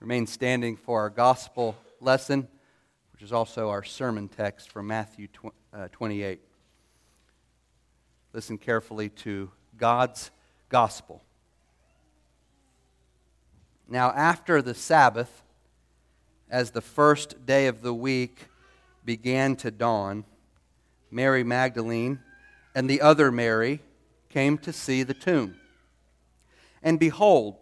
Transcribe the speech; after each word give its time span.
Remain 0.00 0.26
standing 0.26 0.76
for 0.76 1.00
our 1.00 1.10
gospel 1.10 1.74
lesson, 2.00 2.46
which 3.12 3.22
is 3.22 3.32
also 3.32 3.70
our 3.70 3.82
sermon 3.82 4.28
text 4.28 4.70
from 4.70 4.86
Matthew 4.86 5.28
uh, 5.72 5.88
28. 5.90 6.38
Listen 8.34 8.58
carefully 8.58 9.08
to 9.08 9.50
God's 9.78 10.30
gospel. 10.68 11.22
Now, 13.88 14.10
after 14.10 14.60
the 14.60 14.74
Sabbath, 14.74 15.42
as 16.50 16.72
the 16.72 16.82
first 16.82 17.46
day 17.46 17.66
of 17.66 17.80
the 17.80 17.94
week 17.94 18.48
began 19.02 19.56
to 19.56 19.70
dawn, 19.70 20.24
Mary 21.10 21.42
Magdalene 21.42 22.20
and 22.74 22.90
the 22.90 23.00
other 23.00 23.32
Mary 23.32 23.80
came 24.28 24.58
to 24.58 24.74
see 24.74 25.02
the 25.02 25.14
tomb. 25.14 25.56
And 26.82 27.00
behold, 27.00 27.56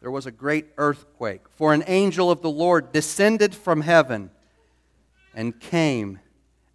there 0.00 0.10
was 0.10 0.26
a 0.26 0.30
great 0.30 0.66
earthquake, 0.76 1.42
for 1.54 1.72
an 1.72 1.84
angel 1.86 2.30
of 2.30 2.42
the 2.42 2.50
Lord 2.50 2.92
descended 2.92 3.54
from 3.54 3.80
heaven 3.80 4.30
and 5.34 5.58
came 5.58 6.20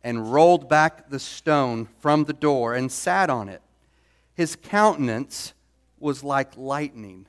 and 0.03 0.33
rolled 0.33 0.67
back 0.67 1.09
the 1.09 1.19
stone 1.19 1.87
from 1.99 2.25
the 2.25 2.33
door 2.33 2.73
and 2.73 2.91
sat 2.91 3.29
on 3.29 3.49
it. 3.49 3.61
His 4.33 4.55
countenance 4.55 5.53
was 5.99 6.23
like 6.23 6.57
lightning, 6.57 7.27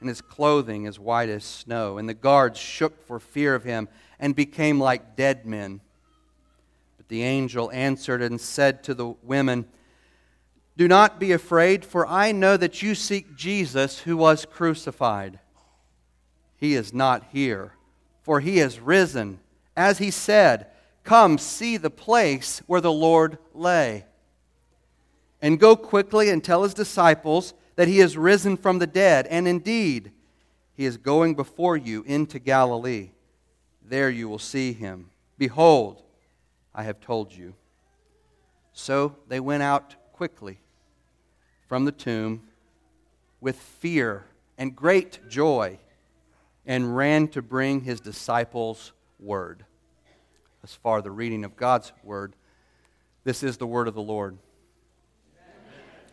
and 0.00 0.08
his 0.08 0.20
clothing 0.20 0.86
as 0.86 0.98
white 0.98 1.28
as 1.28 1.44
snow. 1.44 1.98
And 1.98 2.08
the 2.08 2.14
guards 2.14 2.58
shook 2.58 3.06
for 3.06 3.20
fear 3.20 3.54
of 3.54 3.64
him 3.64 3.88
and 4.18 4.34
became 4.34 4.80
like 4.80 5.16
dead 5.16 5.46
men. 5.46 5.80
But 6.96 7.08
the 7.08 7.22
angel 7.22 7.70
answered 7.72 8.22
and 8.22 8.40
said 8.40 8.82
to 8.84 8.94
the 8.94 9.14
women, 9.22 9.66
do 10.76 10.86
not 10.88 11.18
be 11.18 11.32
afraid, 11.32 11.84
for 11.84 12.06
I 12.06 12.32
know 12.32 12.56
that 12.56 12.82
you 12.82 12.94
seek 12.94 13.34
Jesus 13.34 14.00
who 14.00 14.16
was 14.16 14.44
crucified. 14.44 15.38
He 16.58 16.74
is 16.74 16.92
not 16.92 17.24
here, 17.32 17.72
for 18.22 18.40
he 18.40 18.58
has 18.58 18.78
risen. 18.78 19.40
As 19.74 19.98
he 19.98 20.10
said, 20.10 20.66
Come 21.02 21.38
see 21.38 21.76
the 21.76 21.90
place 21.90 22.60
where 22.66 22.80
the 22.80 22.92
Lord 22.92 23.38
lay. 23.54 24.04
And 25.40 25.60
go 25.60 25.76
quickly 25.76 26.28
and 26.28 26.42
tell 26.42 26.62
his 26.62 26.74
disciples 26.74 27.54
that 27.76 27.88
he 27.88 28.00
is 28.00 28.16
risen 28.16 28.56
from 28.56 28.78
the 28.78 28.86
dead, 28.86 29.26
and 29.28 29.46
indeed, 29.46 30.12
he 30.74 30.84
is 30.84 30.96
going 30.96 31.34
before 31.34 31.76
you 31.76 32.02
into 32.02 32.38
Galilee. 32.38 33.10
There 33.82 34.10
you 34.10 34.28
will 34.28 34.38
see 34.38 34.72
him. 34.72 35.10
Behold, 35.38 36.02
I 36.74 36.82
have 36.82 37.00
told 37.00 37.32
you. 37.32 37.54
So 38.72 39.16
they 39.28 39.40
went 39.40 39.62
out 39.62 39.94
quickly 40.12 40.58
from 41.66 41.84
the 41.84 41.92
tomb 41.92 42.42
with 43.40 43.56
fear 43.56 44.24
and 44.58 44.74
great 44.74 45.20
joy 45.28 45.78
and 46.64 46.96
ran 46.96 47.28
to 47.28 47.42
bring 47.42 47.82
his 47.82 48.00
disciples 48.00 48.92
word. 49.18 49.64
As 50.62 50.74
far 50.74 51.00
the 51.00 51.10
reading 51.10 51.44
of 51.44 51.56
God's 51.56 51.92
word, 52.02 52.34
this 53.24 53.42
is 53.42 53.56
the 53.56 53.66
word 53.66 53.88
of 53.88 53.94
the 53.94 54.02
Lord. 54.02 54.38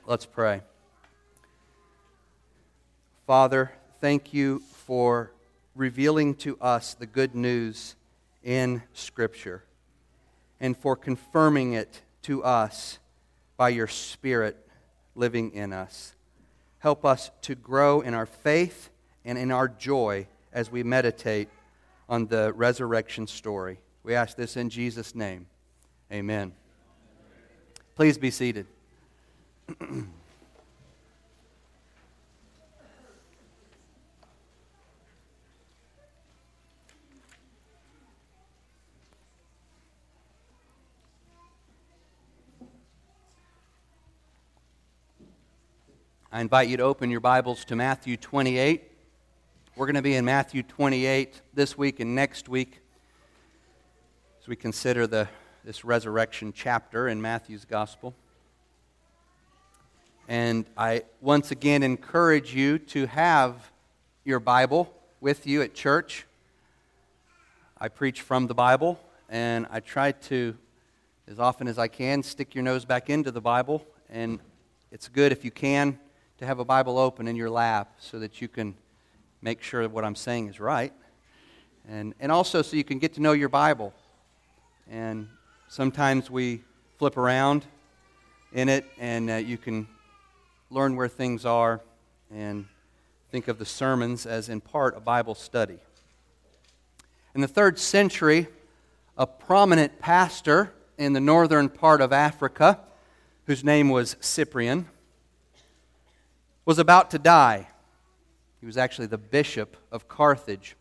Let's 0.06 0.26
pray. 0.26 0.62
Father, 3.26 3.72
thank 4.02 4.34
you 4.34 4.60
for 4.86 5.32
revealing 5.76 6.36
to 6.36 6.58
us 6.60 6.94
the 6.94 7.06
good 7.06 7.34
news 7.34 7.96
in 8.44 8.84
Scripture 8.94 9.64
and 10.60 10.78
for 10.78 10.96
confirming 10.96 11.74
it 11.74 12.02
to 12.24 12.44
us 12.44 13.00
by 13.58 13.70
your 13.70 13.88
Spirit 13.88 14.63
living 15.16 15.52
in 15.54 15.74
us. 15.74 16.16
Help 16.80 17.06
us 17.06 17.32
to 17.42 17.56
grow 17.56 18.02
in 18.02 18.14
our 18.14 18.26
faith 18.26 18.90
and 19.24 19.38
in 19.38 19.52
our 19.52 19.68
joy 19.68 20.28
as 20.52 20.72
we 20.72 20.84
meditate 20.84 21.50
on 22.10 22.28
the 22.28 22.52
resurrection 22.54 23.28
story. 23.28 23.80
We 24.04 24.16
ask 24.16 24.36
this 24.36 24.58
in 24.58 24.70
Jesus' 24.70 25.16
name. 25.16 25.48
Amen. 26.12 26.54
Please 27.96 28.18
be 28.18 28.32
seated. 28.32 28.66
I 46.36 46.42
invite 46.42 46.68
you 46.68 46.78
to 46.78 46.84
open 46.84 47.12
your 47.12 47.20
Bibles 47.20 47.64
to 47.66 47.76
Matthew 47.76 48.18
28. 48.18 48.82
We're 49.76 49.86
going 49.86 49.94
to 49.98 50.02
be 50.02 50.16
in 50.16 50.26
Matthew 50.26 50.64
28 50.64 51.40
this 51.54 51.78
week 51.78 52.00
and 52.00 52.16
next 52.16 52.50
week 52.50 52.80
as 54.42 54.48
we 54.48 54.56
consider 54.56 55.06
the, 55.06 55.28
this 55.64 55.86
resurrection 55.86 56.52
chapter 56.52 57.08
in 57.08 57.22
Matthew's 57.22 57.66
Gospel. 57.66 58.16
And 60.28 60.66
I 60.76 61.04
once 61.22 61.52
again 61.52 61.84
encourage 61.84 62.56
you 62.56 62.80
to 62.80 63.06
have 63.06 63.72
your 64.26 64.40
Bible 64.40 64.92
with 65.22 65.46
you 65.46 65.62
at 65.62 65.76
church. 65.76 66.26
I 67.78 67.90
preach 67.90 68.22
from 68.22 68.48
the 68.48 68.56
Bible, 68.56 69.00
and 69.30 69.68
I 69.70 69.82
try 69.82 70.14
to, 70.14 70.58
as 71.28 71.38
often 71.38 71.68
as 71.68 71.78
I 71.78 71.90
can, 71.90 72.24
stick 72.24 72.56
your 72.56 72.64
nose 72.64 72.86
back 72.86 73.12
into 73.12 73.30
the 73.30 73.40
Bible. 73.40 73.86
And 74.10 74.40
it's 74.92 75.08
good 75.08 75.32
if 75.32 75.46
you 75.46 75.52
can 75.52 76.00
to 76.44 76.48
have 76.48 76.60
a 76.60 76.66
Bible 76.66 76.98
open 76.98 77.30
in 77.30 77.38
your 77.38 77.50
lap 77.50 77.94
so 78.00 78.20
that 78.20 78.42
you 78.42 78.50
can 78.50 78.76
make 79.42 79.64
sure 79.64 79.82
that 79.82 79.92
what 79.92 80.04
I'm 80.04 80.14
saying 80.16 80.50
is 80.50 80.60
right. 80.60 80.92
And, 81.88 82.14
and 82.20 82.34
also 82.34 82.62
so 82.62 82.76
you 82.76 82.84
can 82.84 83.00
get 83.00 83.14
to 83.14 83.22
know 83.22 83.32
your 83.32 83.48
Bible. 83.48 83.94
And 84.90 85.30
sometimes 85.70 86.30
we 86.30 86.62
flip 87.00 87.16
around 87.16 87.66
in 88.52 88.68
it 88.68 88.84
and 89.00 89.30
uh, 89.30 89.36
you 89.36 89.58
can 89.58 89.88
learn 90.70 90.98
where 90.98 91.08
things 91.08 91.46
are 91.46 91.80
and 92.30 92.66
think 93.32 93.48
of 93.48 93.58
the 93.58 93.66
sermons 93.66 94.26
as 94.26 94.50
in 94.50 94.60
part 94.60 94.98
a 94.98 95.00
Bible 95.00 95.36
study. 95.36 95.78
In 97.36 97.40
the 97.40 97.48
third 97.48 97.80
century, 97.80 98.48
a 99.18 99.26
prominent 99.26 99.98
pastor 100.02 100.74
in 100.98 101.14
the 101.14 101.22
northern 101.22 101.70
part 101.70 102.02
of 102.02 102.12
Africa, 102.12 102.82
whose 103.46 103.64
name 103.64 103.88
was 103.88 104.18
Cyprian, 104.20 104.90
was 106.66 106.80
about 106.80 107.12
to 107.12 107.20
die. 107.20 107.68
He 108.60 108.66
was 108.66 108.78
actually 108.78 109.08
the 109.08 109.18
bishop 109.18 109.76
of 109.92 110.08
Carthage. 110.08 110.76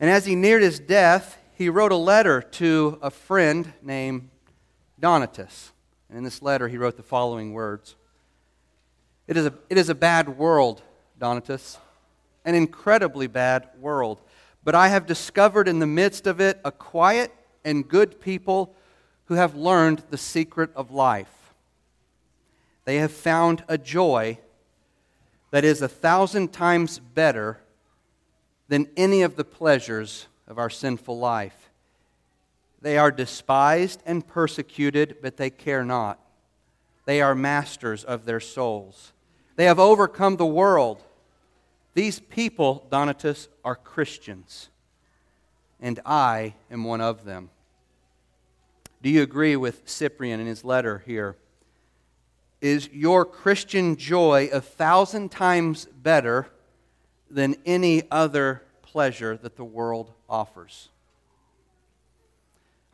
And 0.00 0.08
as 0.08 0.26
he 0.26 0.34
neared 0.34 0.62
his 0.62 0.78
death, 0.78 1.38
he 1.54 1.68
wrote 1.68 1.92
a 1.92 1.96
letter 1.96 2.40
to 2.40 2.98
a 3.02 3.10
friend 3.10 3.72
named 3.82 4.30
Donatus. 5.00 5.72
And 6.08 6.16
in 6.16 6.24
this 6.24 6.40
letter, 6.40 6.68
he 6.68 6.78
wrote 6.78 6.96
the 6.96 7.02
following 7.02 7.52
words 7.52 7.96
It 9.26 9.36
is 9.36 9.46
a, 9.46 9.54
it 9.68 9.76
is 9.76 9.88
a 9.88 9.94
bad 9.94 10.38
world, 10.38 10.82
Donatus, 11.18 11.78
an 12.44 12.54
incredibly 12.54 13.26
bad 13.26 13.68
world. 13.78 14.20
But 14.64 14.74
I 14.74 14.88
have 14.88 15.06
discovered 15.06 15.68
in 15.68 15.78
the 15.78 15.86
midst 15.86 16.26
of 16.26 16.40
it 16.40 16.60
a 16.64 16.72
quiet 16.72 17.32
and 17.64 17.86
good 17.86 18.20
people 18.20 18.74
who 19.26 19.34
have 19.34 19.54
learned 19.54 20.04
the 20.10 20.18
secret 20.18 20.70
of 20.74 20.90
life. 20.90 21.52
They 22.84 22.96
have 22.96 23.12
found 23.12 23.64
a 23.68 23.76
joy 23.76 24.38
that 25.50 25.64
is 25.64 25.82
a 25.82 25.88
thousand 25.88 26.52
times 26.52 26.98
better 26.98 27.60
than 28.68 28.88
any 28.96 29.22
of 29.22 29.36
the 29.36 29.44
pleasures 29.44 30.26
of 30.46 30.58
our 30.58 30.70
sinful 30.70 31.18
life. 31.18 31.70
They 32.80 32.98
are 32.98 33.10
despised 33.10 34.02
and 34.06 34.26
persecuted, 34.26 35.16
but 35.20 35.36
they 35.36 35.50
care 35.50 35.84
not. 35.84 36.20
They 37.06 37.20
are 37.20 37.34
masters 37.34 38.04
of 38.04 38.24
their 38.24 38.40
souls. 38.40 39.12
They 39.56 39.64
have 39.64 39.78
overcome 39.78 40.36
the 40.36 40.46
world. 40.46 41.02
These 41.94 42.20
people, 42.20 42.86
Donatus, 42.90 43.48
are 43.64 43.74
Christians, 43.74 44.68
and 45.80 45.98
I 46.06 46.54
am 46.70 46.84
one 46.84 47.00
of 47.00 47.24
them. 47.24 47.50
Do 49.02 49.08
you 49.08 49.22
agree 49.22 49.56
with 49.56 49.82
Cyprian 49.88 50.38
in 50.38 50.46
his 50.46 50.64
letter 50.64 51.02
here? 51.06 51.36
Is 52.60 52.88
your 52.92 53.24
Christian 53.24 53.96
joy 53.96 54.48
a 54.52 54.60
thousand 54.60 55.30
times 55.30 55.86
better 55.86 56.48
than 57.30 57.56
any 57.64 58.02
other 58.10 58.62
pleasure 58.82 59.36
that 59.36 59.56
the 59.56 59.64
world 59.64 60.12
offers. 60.28 60.88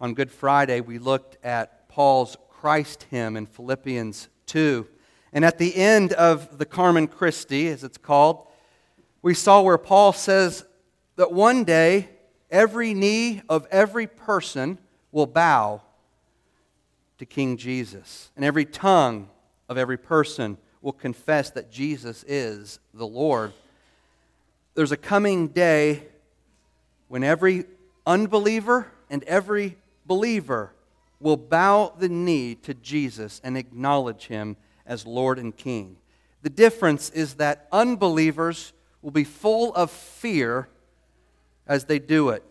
On 0.01 0.13
Good 0.13 0.31
Friday, 0.31 0.81
we 0.81 0.99
looked 0.99 1.43
at 1.45 1.89
Paul's 1.89 2.37
Christ 2.51 3.07
hymn 3.11 3.37
in 3.37 3.47
Philippians 3.47 4.29
2. 4.47 4.87
And 5.33 5.45
at 5.45 5.59
the 5.59 5.75
end 5.77 6.13
of 6.13 6.59
the 6.59 6.67
Carmen 6.67 7.07
Christi, 7.07 7.69
as 7.69 7.85
it's 7.85 7.99
called, 7.99 8.47
we 9.23 9.35
saw 9.35 9.63
where 9.63 9.79
Paul 9.79 10.13
says 10.13 10.65
that 11.17 11.33
one 11.33 11.65
day 11.65 12.09
every 12.51 12.93
knee 12.93 13.41
of 13.49 13.67
every 13.71 14.07
person 14.07 14.79
will 15.13 15.27
bow 15.27 15.81
to 17.19 17.25
King 17.25 17.57
Jesus, 17.57 18.31
and 18.35 18.45
every 18.45 18.65
tongue 18.65 19.29
of 19.69 19.79
every 19.79 19.97
person 19.97 20.59
will 20.83 20.93
confess 20.93 21.51
that 21.51 21.71
Jesus 21.71 22.25
is 22.29 22.79
the 22.93 23.07
Lord. 23.07 23.53
there's 24.75 24.93
a 24.93 24.97
coming 24.97 25.49
day 25.49 26.03
when 27.09 27.23
every 27.23 27.65
unbeliever 28.07 28.89
and 29.09 29.23
every 29.25 29.77
believer 30.05 30.73
will 31.21 31.37
bow 31.37 31.93
the 31.99 32.09
knee 32.09 32.55
to 32.57 32.75
Jesus 32.75 33.41
and 33.45 33.57
acknowledge 33.57 34.27
him 34.27 34.57
as 34.85 35.07
Lord 35.07 35.39
and 35.39 35.57
King. 35.57 35.97
The 36.43 36.51
difference 36.51 37.09
is 37.11 37.35
that 37.35 37.67
unbelievers 37.73 38.73
will 39.01 39.11
be 39.11 39.25
full 39.25 39.75
of 39.75 39.91
fear 39.91 40.69
as 41.67 41.85
they 41.85 41.99
do 41.99 42.29
it, 42.29 42.43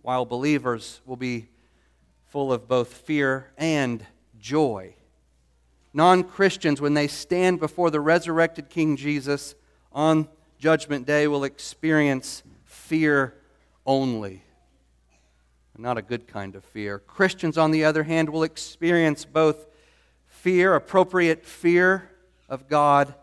while 0.00 0.24
believers 0.24 1.00
will 1.04 1.16
be 1.16 1.48
full 2.28 2.52
of 2.52 2.66
both 2.66 2.92
fear 2.92 3.50
and 3.58 4.04
joy. 4.38 4.94
Non 5.96 6.24
Christians, 6.24 6.80
when 6.80 6.94
they 6.94 7.06
stand 7.06 7.60
before 7.60 7.88
the 7.88 8.00
resurrected 8.00 8.68
King 8.68 8.96
Jesus 8.96 9.54
on 9.92 10.28
Judgment 10.58 11.06
Day, 11.06 11.28
will 11.28 11.44
experience 11.44 12.42
fear 12.64 13.34
only. 13.86 14.42
Not 15.78 15.96
a 15.96 16.02
good 16.02 16.26
kind 16.26 16.56
of 16.56 16.64
fear. 16.64 16.98
Christians, 16.98 17.56
on 17.56 17.70
the 17.70 17.84
other 17.84 18.02
hand, 18.02 18.28
will 18.28 18.42
experience 18.42 19.24
both 19.24 19.66
fear, 20.26 20.74
appropriate 20.74 21.44
fear 21.44 22.10
of 22.48 22.68
God, 22.68 23.14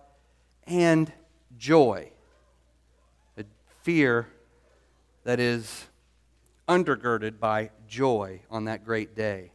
and 0.65 1.11
joy. 1.57 2.09
A 3.37 3.43
fear 3.83 4.27
that 5.25 5.39
is 5.39 5.87
undergirded 6.69 7.37
by 7.39 7.71
joy 7.87 8.39
on 8.49 8.65
that 8.65 8.85
great 8.85 9.13
day. 9.13 9.51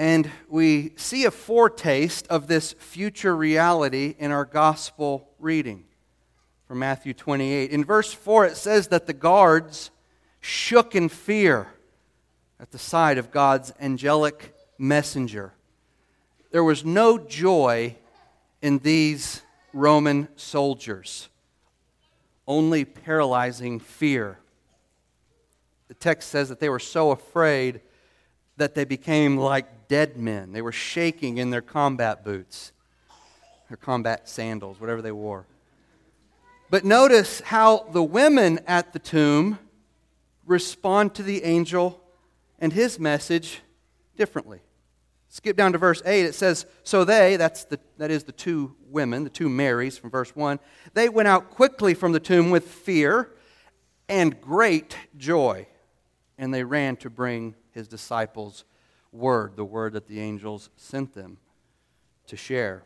And 0.00 0.30
we 0.48 0.94
see 0.96 1.26
a 1.26 1.30
foretaste 1.30 2.26
of 2.28 2.46
this 2.46 2.72
future 2.72 3.36
reality 3.36 4.14
in 4.18 4.30
our 4.30 4.46
gospel 4.46 5.28
reading 5.38 5.84
from 6.66 6.78
Matthew 6.78 7.12
28. 7.12 7.70
In 7.70 7.84
verse 7.84 8.10
4, 8.10 8.46
it 8.46 8.56
says 8.56 8.88
that 8.88 9.06
the 9.06 9.12
guards 9.12 9.90
shook 10.40 10.94
in 10.94 11.10
fear 11.10 11.66
at 12.58 12.70
the 12.70 12.78
sight 12.78 13.18
of 13.18 13.30
God's 13.30 13.74
angelic 13.78 14.54
messenger. 14.78 15.52
There 16.50 16.64
was 16.64 16.82
no 16.82 17.18
joy 17.18 17.94
in 18.62 18.78
these 18.78 19.42
Roman 19.74 20.28
soldiers, 20.34 21.28
only 22.48 22.86
paralyzing 22.86 23.78
fear. 23.78 24.38
The 25.88 25.94
text 25.94 26.30
says 26.30 26.48
that 26.48 26.58
they 26.58 26.70
were 26.70 26.78
so 26.78 27.10
afraid 27.10 27.82
that 28.56 28.74
they 28.74 28.86
became 28.86 29.36
like 29.36 29.66
dead 29.90 30.16
men. 30.16 30.52
They 30.52 30.62
were 30.62 30.72
shaking 30.72 31.38
in 31.38 31.50
their 31.50 31.60
combat 31.60 32.24
boots, 32.24 32.70
their 33.68 33.76
combat 33.76 34.28
sandals, 34.28 34.80
whatever 34.80 35.02
they 35.02 35.10
wore. 35.10 35.46
But 36.70 36.84
notice 36.84 37.40
how 37.40 37.88
the 37.90 38.02
women 38.02 38.60
at 38.68 38.92
the 38.92 39.00
tomb 39.00 39.58
respond 40.46 41.14
to 41.16 41.24
the 41.24 41.42
angel 41.42 42.00
and 42.60 42.72
his 42.72 43.00
message 43.00 43.62
differently. 44.16 44.60
Skip 45.28 45.56
down 45.56 45.72
to 45.72 45.78
verse 45.78 46.00
8. 46.06 46.24
It 46.24 46.34
says, 46.36 46.66
So 46.84 47.04
they, 47.04 47.36
that's 47.36 47.64
the, 47.64 47.80
that 47.98 48.12
is 48.12 48.22
the 48.22 48.32
two 48.32 48.76
women, 48.88 49.24
the 49.24 49.30
two 49.30 49.48
Marys 49.48 49.98
from 49.98 50.10
verse 50.10 50.36
1, 50.36 50.60
they 50.94 51.08
went 51.08 51.26
out 51.26 51.50
quickly 51.50 51.94
from 51.94 52.12
the 52.12 52.20
tomb 52.20 52.50
with 52.50 52.68
fear 52.68 53.30
and 54.08 54.40
great 54.40 54.96
joy. 55.16 55.66
And 56.38 56.54
they 56.54 56.62
ran 56.62 56.96
to 56.98 57.10
bring 57.10 57.56
his 57.72 57.88
disciples 57.88 58.64
word, 59.12 59.56
the 59.56 59.64
word 59.64 59.92
that 59.94 60.06
the 60.06 60.20
angels 60.20 60.70
sent 60.76 61.14
them 61.14 61.38
to 62.26 62.36
share. 62.36 62.82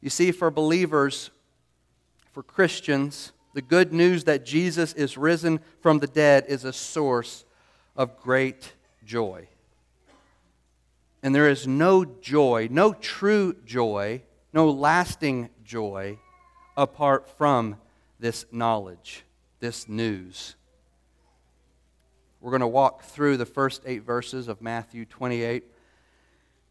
You 0.00 0.10
see, 0.10 0.32
for 0.32 0.50
believers, 0.50 1.30
for 2.32 2.42
Christians, 2.42 3.32
the 3.54 3.62
good 3.62 3.92
news 3.92 4.24
that 4.24 4.44
Jesus 4.44 4.92
is 4.94 5.16
risen 5.16 5.60
from 5.80 5.98
the 5.98 6.06
dead 6.06 6.46
is 6.48 6.64
a 6.64 6.72
source 6.72 7.44
of 7.96 8.18
great 8.20 8.72
joy. 9.04 9.48
And 11.22 11.34
there 11.34 11.48
is 11.48 11.66
no 11.66 12.04
joy, 12.04 12.68
no 12.70 12.92
true 12.94 13.54
joy, 13.64 14.22
no 14.52 14.70
lasting 14.70 15.50
joy 15.64 16.18
apart 16.76 17.28
from 17.38 17.76
this 18.18 18.44
knowledge, 18.50 19.24
this 19.60 19.88
news. 19.88 20.56
We're 22.42 22.50
going 22.50 22.60
to 22.60 22.66
walk 22.66 23.04
through 23.04 23.36
the 23.36 23.46
first 23.46 23.82
eight 23.86 24.02
verses 24.02 24.48
of 24.48 24.60
Matthew 24.60 25.04
28, 25.04 25.62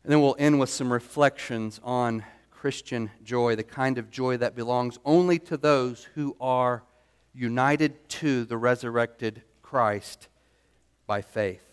and 0.04 0.12
then 0.12 0.20
we'll 0.20 0.36
end 0.38 0.60
with 0.60 0.70
some 0.70 0.92
reflections 0.92 1.80
on 1.82 2.26
Christian 2.52 3.10
joy, 3.24 3.56
the 3.56 3.64
kind 3.64 3.98
of 3.98 4.12
joy 4.12 4.36
that 4.36 4.54
belongs 4.54 5.00
only 5.06 5.40
to 5.40 5.56
those 5.56 6.10
who 6.16 6.36
are 6.42 6.84
united 7.34 8.10
to 8.10 8.44
the 8.44 8.58
resurrected 8.58 9.44
Christ 9.62 10.28
by 11.08 11.22
faith. 11.22 11.66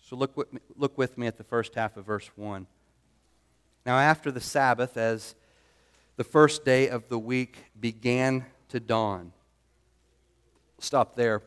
So 0.00 0.14
look 0.14 0.36
with, 0.36 0.52
me, 0.52 0.60
look 0.76 0.96
with 0.96 1.18
me 1.18 1.26
at 1.26 1.38
the 1.38 1.44
first 1.44 1.74
half 1.74 1.96
of 1.96 2.06
verse 2.06 2.30
1. 2.36 2.68
Now, 3.84 3.98
after 3.98 4.30
the 4.30 4.40
Sabbath, 4.40 4.96
as 4.96 5.34
the 6.16 6.24
first 6.24 6.64
day 6.64 6.88
of 6.88 7.08
the 7.08 7.18
week 7.18 7.64
began 7.80 8.46
to 8.68 8.78
dawn, 8.78 9.32
stop 10.78 11.16
there. 11.16 11.42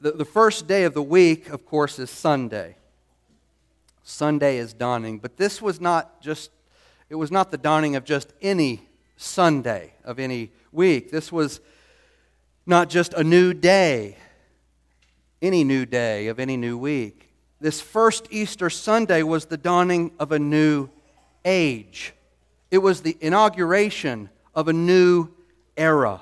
The, 0.00 0.12
the 0.12 0.24
first 0.24 0.66
day 0.66 0.84
of 0.84 0.94
the 0.94 1.02
week, 1.02 1.48
of 1.48 1.64
course, 1.64 1.98
is 1.98 2.10
Sunday. 2.10 2.76
Sunday 4.02 4.58
is 4.58 4.72
dawning, 4.72 5.18
but 5.18 5.36
this 5.36 5.60
was 5.60 5.80
not 5.80 6.20
just 6.20 6.50
it 7.08 7.14
was 7.14 7.30
not 7.30 7.50
the 7.50 7.58
dawning 7.58 7.96
of 7.96 8.04
just 8.04 8.32
any 8.42 8.82
Sunday 9.16 9.94
of 10.04 10.18
any 10.18 10.50
week. 10.72 11.10
This 11.10 11.30
was 11.30 11.60
not 12.66 12.90
just 12.90 13.14
a 13.14 13.22
new 13.22 13.54
day, 13.54 14.16
any 15.40 15.62
new 15.62 15.86
day 15.86 16.26
of 16.26 16.40
any 16.40 16.56
new 16.56 16.76
week. 16.76 17.32
This 17.60 17.80
first 17.80 18.26
Easter 18.30 18.68
Sunday 18.68 19.22
was 19.22 19.46
the 19.46 19.56
dawning 19.56 20.10
of 20.18 20.32
a 20.32 20.38
new 20.38 20.90
age. 21.44 22.12
It 22.70 22.78
was 22.78 23.02
the 23.02 23.16
inauguration 23.20 24.28
of 24.54 24.68
a 24.68 24.72
new 24.72 25.28
era. 25.76 26.20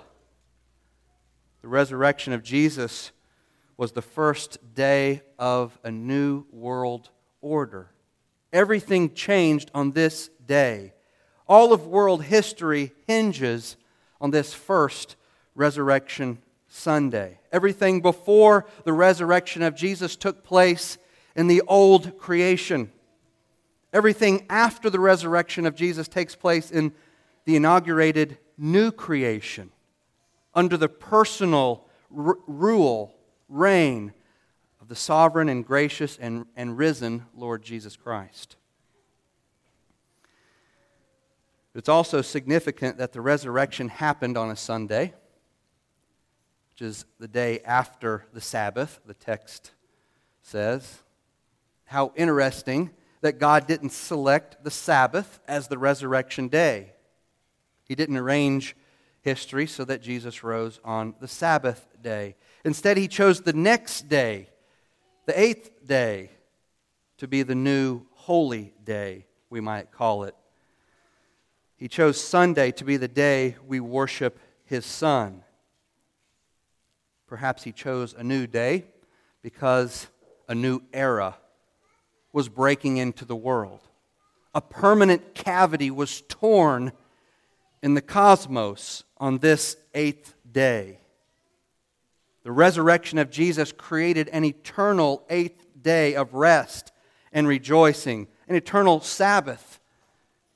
The 1.63 1.69
resurrection 1.69 2.35
of 2.35 2.43
Jesus 2.43 3.11
was 3.77 3.93
the 3.93 4.03
first 4.03 4.59
day 4.75 5.23
of 5.39 5.79
a 5.85 5.91
new 5.91 6.45
world 6.51 7.11
order. 7.41 7.91
Everything 8.53 9.15
changed 9.15 9.71
on 9.75 9.93
this 9.93 10.31
day. 10.47 10.93
All 11.49 11.73
of 11.73 11.87
world 11.87 12.25
history 12.25 12.93
hinges 13.07 13.77
on 14.21 14.31
this 14.31 14.55
first 14.55 15.17
Resurrection 15.55 16.39
Sunday. 16.69 17.39
Everything 17.53 18.01
before 18.01 18.67
the 18.85 18.93
resurrection 18.93 19.63
of 19.63 19.77
Jesus 19.77 20.17
took 20.17 20.43
place 20.43 20.99
in 21.37 21.47
the 21.47 21.63
old 21.69 22.19
creation. 22.19 22.91
Everything 23.93 24.45
after 24.51 24.91
the 24.91 24.99
resurrection 24.99 25.67
of 25.67 25.77
Jesus 25.77 26.09
takes 26.09 26.35
place 26.35 26.71
in 26.71 26.93
the 27.45 27.55
inaugurated 27.55 28.39
new 28.59 28.91
creation 28.91 29.71
under 30.55 30.77
the 30.77 30.89
personal 30.89 31.87
r- 32.17 32.39
rule, 32.47 33.14
reign 33.55 34.13
of 34.81 34.89
the 34.89 34.97
sovereign 34.97 35.49
and 35.49 35.65
gracious 35.65 36.19
and, 36.19 36.47
and 36.57 36.77
risen 36.77 37.25
Lord 37.35 37.63
Jesus 37.63 37.97
Christ. 37.97 38.57
It's 41.75 41.89
also 41.89 42.23
significant 42.23 42.99
that 42.99 43.13
the 43.13 43.21
resurrection 43.21 43.89
happened 43.89 44.37
on 44.37 44.51
a 44.51 44.57
Sunday, 44.57 45.15
which 46.73 46.83
is 46.83 47.05
the 47.19 47.29
day 47.29 47.61
after 47.65 48.27
the 48.33 48.41
Sabbath, 48.41 49.01
the 49.07 49.15
text 49.15 49.73
says. 50.43 51.01
How 51.87 52.13
interesting 52.15 52.91
that 53.23 53.39
God 53.39 53.67
didn't 53.67 53.91
select 53.91 54.63
the 54.63 54.71
Sabbath 54.71 55.41
as 55.49 55.69
the 55.69 55.79
resurrection 55.79 56.49
day. 56.49 56.93
He 57.85 57.95
didn't 57.95 58.19
arrange 58.19 58.77
history 59.23 59.67
so 59.67 59.85
that 59.85 60.03
Jesus 60.03 60.45
rose 60.45 60.79
on 60.85 61.15
the 61.21 61.29
Sabbath 61.29 61.89
day. 62.03 62.37
Instead, 62.65 62.97
he 62.97 63.09
chose 63.09 63.43
the 63.43 63.53
next 63.53 64.09
day, 64.09 64.49
the 65.27 65.39
eighth 65.39 65.87
day, 65.87 66.31
to 67.19 67.29
be 67.29 67.43
the 67.43 67.55
new 67.55 68.03
holy 68.13 68.73
day, 68.85 69.27
we 69.51 69.61
might 69.61 69.93
call 69.93 70.25
it. 70.25 70.35
He 71.77 71.89
chose 71.89 72.21
Sunday 72.21 72.71
to 72.73 72.85
be 72.85 72.97
the 72.97 73.09
day 73.09 73.57
we 73.67 73.81
worship 73.81 74.39
His 74.65 74.87
Son. 74.87 75.43
Perhaps 77.27 77.63
He 77.65 77.73
chose 77.73 78.15
a 78.15 78.25
new 78.25 78.47
day 78.47 78.87
because 79.43 80.09
a 80.49 80.55
new 80.55 80.83
era 80.93 81.37
was 82.33 82.49
breaking 82.49 82.97
into 82.97 83.25
the 83.25 83.37
world. 83.37 83.81
A 84.55 84.61
permanent 84.61 85.35
cavity 85.35 85.91
was 85.91 86.23
torn 86.23 86.93
in 87.83 87.95
the 87.95 88.03
cosmos 88.03 89.05
on 89.19 89.39
this 89.39 89.77
eighth 89.95 90.35
day. 90.51 90.99
The 92.45 92.53
resurrection 92.53 93.19
of 93.19 93.31
Jesus 93.31 93.73
created 93.73 94.29
an 94.29 94.45
eternal 94.45 95.25
eighth 95.29 95.67
day 95.81 96.15
of 96.15 96.35
rest 96.35 96.93
and 97.33 97.49
rejoicing, 97.49 98.29
an 98.49 98.55
eternal 98.55 99.01
Sabbath 99.01 99.81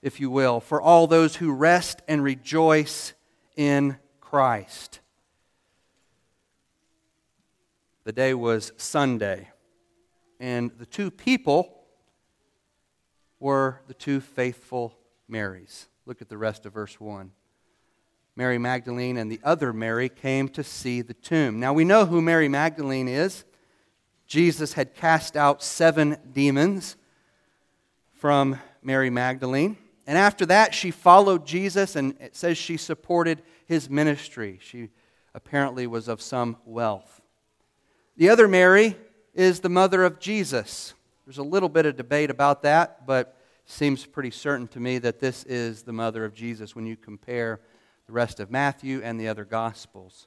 if 0.02 0.20
you 0.20 0.30
will, 0.30 0.60
for 0.60 0.80
all 0.80 1.06
those 1.06 1.36
who 1.36 1.52
rest 1.52 2.02
and 2.06 2.22
rejoice 2.22 3.14
in 3.56 3.96
Christ. 4.20 5.00
The 8.04 8.12
day 8.12 8.32
was 8.32 8.72
Sunday, 8.76 9.50
and 10.38 10.70
the 10.78 10.86
two 10.86 11.10
people 11.10 11.84
were 13.40 13.82
the 13.86 13.94
two 13.94 14.20
faithful 14.20 14.96
Marys. 15.26 15.88
Look 16.06 16.22
at 16.22 16.28
the 16.28 16.38
rest 16.38 16.64
of 16.64 16.72
verse 16.72 17.00
1. 17.00 17.32
Mary 18.38 18.56
Magdalene 18.56 19.16
and 19.16 19.28
the 19.28 19.40
other 19.42 19.72
Mary 19.72 20.08
came 20.08 20.48
to 20.50 20.62
see 20.62 21.02
the 21.02 21.12
tomb. 21.12 21.58
Now 21.58 21.72
we 21.72 21.82
know 21.82 22.06
who 22.06 22.22
Mary 22.22 22.48
Magdalene 22.48 23.08
is. 23.08 23.44
Jesus 24.28 24.74
had 24.74 24.94
cast 24.94 25.36
out 25.36 25.60
seven 25.60 26.16
demons 26.32 26.94
from 28.12 28.60
Mary 28.80 29.10
Magdalene. 29.10 29.76
And 30.06 30.16
after 30.16 30.46
that, 30.46 30.72
she 30.72 30.92
followed 30.92 31.46
Jesus, 31.46 31.96
and 31.96 32.14
it 32.20 32.36
says 32.36 32.56
she 32.56 32.76
supported 32.76 33.42
his 33.66 33.90
ministry. 33.90 34.60
She 34.62 34.90
apparently 35.34 35.88
was 35.88 36.06
of 36.06 36.22
some 36.22 36.58
wealth. 36.64 37.20
The 38.16 38.28
other 38.28 38.46
Mary 38.46 38.96
is 39.34 39.58
the 39.58 39.68
mother 39.68 40.04
of 40.04 40.20
Jesus. 40.20 40.94
There's 41.26 41.38
a 41.38 41.42
little 41.42 41.68
bit 41.68 41.86
of 41.86 41.96
debate 41.96 42.30
about 42.30 42.62
that, 42.62 43.04
but 43.04 43.36
seems 43.64 44.06
pretty 44.06 44.30
certain 44.30 44.68
to 44.68 44.78
me 44.78 44.98
that 44.98 45.18
this 45.18 45.42
is 45.42 45.82
the 45.82 45.92
mother 45.92 46.24
of 46.24 46.34
Jesus 46.34 46.76
when 46.76 46.86
you 46.86 46.96
compare 46.96 47.58
the 48.08 48.14
rest 48.14 48.40
of 48.40 48.50
Matthew 48.50 49.02
and 49.04 49.20
the 49.20 49.28
other 49.28 49.44
Gospels. 49.44 50.26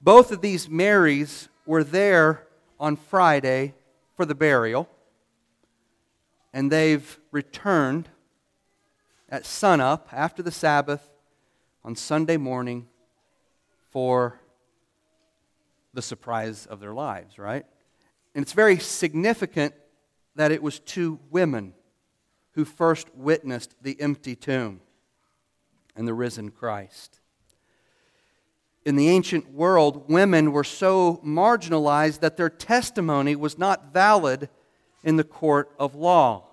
Both 0.00 0.32
of 0.32 0.40
these 0.40 0.68
Marys 0.68 1.48
were 1.64 1.84
there 1.84 2.48
on 2.78 2.96
Friday 2.96 3.74
for 4.16 4.26
the 4.26 4.34
burial, 4.34 4.88
and 6.52 6.72
they've 6.72 7.18
returned 7.30 8.08
at 9.28 9.46
sunup 9.46 10.08
after 10.10 10.42
the 10.42 10.50
Sabbath 10.50 11.08
on 11.84 11.94
Sunday 11.94 12.36
morning 12.36 12.88
for 13.90 14.40
the 15.94 16.02
surprise 16.02 16.66
of 16.66 16.80
their 16.80 16.92
lives, 16.92 17.38
right? 17.38 17.64
And 18.34 18.42
it's 18.42 18.52
very 18.52 18.78
significant 18.80 19.72
that 20.34 20.50
it 20.50 20.60
was 20.60 20.80
two 20.80 21.20
women 21.30 21.74
who 22.54 22.64
first 22.64 23.14
witnessed 23.14 23.76
the 23.80 24.00
empty 24.00 24.34
tomb 24.34 24.80
and 25.96 26.06
the 26.06 26.14
risen 26.14 26.50
Christ. 26.50 27.20
In 28.84 28.96
the 28.96 29.08
ancient 29.08 29.50
world, 29.52 30.10
women 30.10 30.52
were 30.52 30.64
so 30.64 31.20
marginalized 31.24 32.20
that 32.20 32.36
their 32.36 32.50
testimony 32.50 33.34
was 33.34 33.58
not 33.58 33.92
valid 33.92 34.48
in 35.02 35.16
the 35.16 35.24
court 35.24 35.70
of 35.78 35.94
law. 35.94 36.48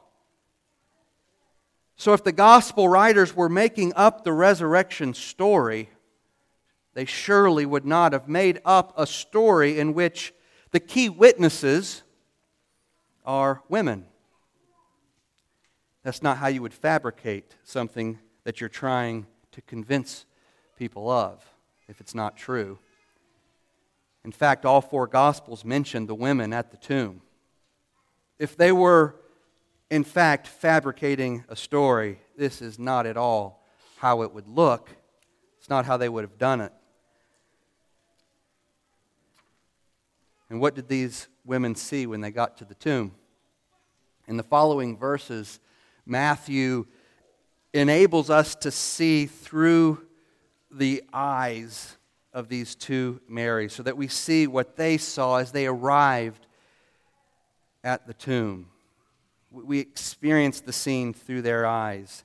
So, 1.98 2.14
if 2.14 2.24
the 2.24 2.32
gospel 2.32 2.88
writers 2.88 3.36
were 3.36 3.50
making 3.50 3.94
up 3.96 4.24
the 4.24 4.34
resurrection 4.34 5.14
story, 5.14 5.90
they 6.94 7.06
surely 7.06 7.66
would 7.66 7.86
not 7.86 8.14
have 8.14 8.28
made 8.28 8.60
up 8.66 8.94
a 8.98 9.06
story 9.06 9.78
in 9.78 9.94
which 9.94 10.34
the 10.72 10.80
key 10.80 11.10
witnesses 11.10 12.04
are 13.26 13.62
women. 13.70 14.06
That's 16.04 16.24
not 16.24 16.38
how 16.38 16.48
you 16.48 16.62
would 16.62 16.74
fabricate 16.74 17.56
something 17.64 18.20
that 18.44 18.60
you're 18.60 18.70
trying 18.70 19.28
to 19.52 19.62
convince 19.62 20.26
people 20.78 21.10
of 21.10 21.44
if 21.88 22.00
it's 22.00 22.16
not 22.16 22.38
true. 22.38 22.80
In 24.24 24.32
fact, 24.32 24.66
all 24.66 24.82
four 24.82 25.08
Gospels 25.08 25.66
mention 25.66 26.06
the 26.06 26.16
women 26.16 26.54
at 26.54 26.72
the 26.72 26.78
tomb. 26.78 27.22
If 28.38 28.56
they 28.56 28.72
were, 28.72 29.16
in 29.90 30.04
fact, 30.04 30.48
fabricating 30.48 31.44
a 31.50 31.56
story, 31.56 32.20
this 32.38 32.62
is 32.62 32.80
not 32.80 33.06
at 33.06 33.18
all 33.18 33.64
how 33.98 34.22
it 34.24 34.34
would 34.34 34.48
look. 34.48 34.90
It's 35.60 35.70
not 35.70 35.86
how 35.86 35.98
they 35.98 36.10
would 36.10 36.24
have 36.24 36.38
done 36.38 36.62
it. 36.62 36.74
And 40.50 40.60
what 40.60 40.76
did 40.76 40.88
these 40.88 41.28
women 41.46 41.76
see 41.76 42.06
when 42.06 42.22
they 42.22 42.32
got 42.32 42.58
to 42.58 42.66
the 42.66 42.76
tomb? 42.76 43.14
In 44.28 44.38
the 44.38 44.44
following 44.44 44.98
verses, 44.98 45.60
Matthew 46.06 46.88
enables 47.74 48.30
us 48.30 48.56
to 48.56 48.72
see 48.72 49.26
through 49.26 50.06
the 50.70 51.04
eyes 51.14 51.98
of 52.34 52.50
these 52.50 52.76
two 52.76 53.22
Marys 53.28 53.74
so 53.74 53.84
that 53.84 53.98
we 53.98 54.08
see 54.08 54.48
what 54.48 54.76
they 54.76 54.98
saw 54.98 55.38
as 55.38 55.52
they 55.52 55.68
arrived 55.68 56.48
at 57.84 58.08
the 58.08 58.14
tomb. 58.14 58.68
We 59.52 59.80
experience 59.80 60.62
the 60.62 60.74
scene 60.74 61.14
through 61.14 61.42
their 61.42 61.66
eyes. 61.66 62.24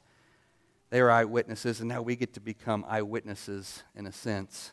They 0.90 1.00
are 1.00 1.10
eyewitnesses, 1.10 1.80
and 1.80 1.88
now 1.88 2.02
we 2.02 2.14
get 2.14 2.34
to 2.34 2.40
become 2.40 2.84
eyewitnesses 2.88 3.82
in 3.96 4.06
a 4.06 4.12
sense. 4.12 4.72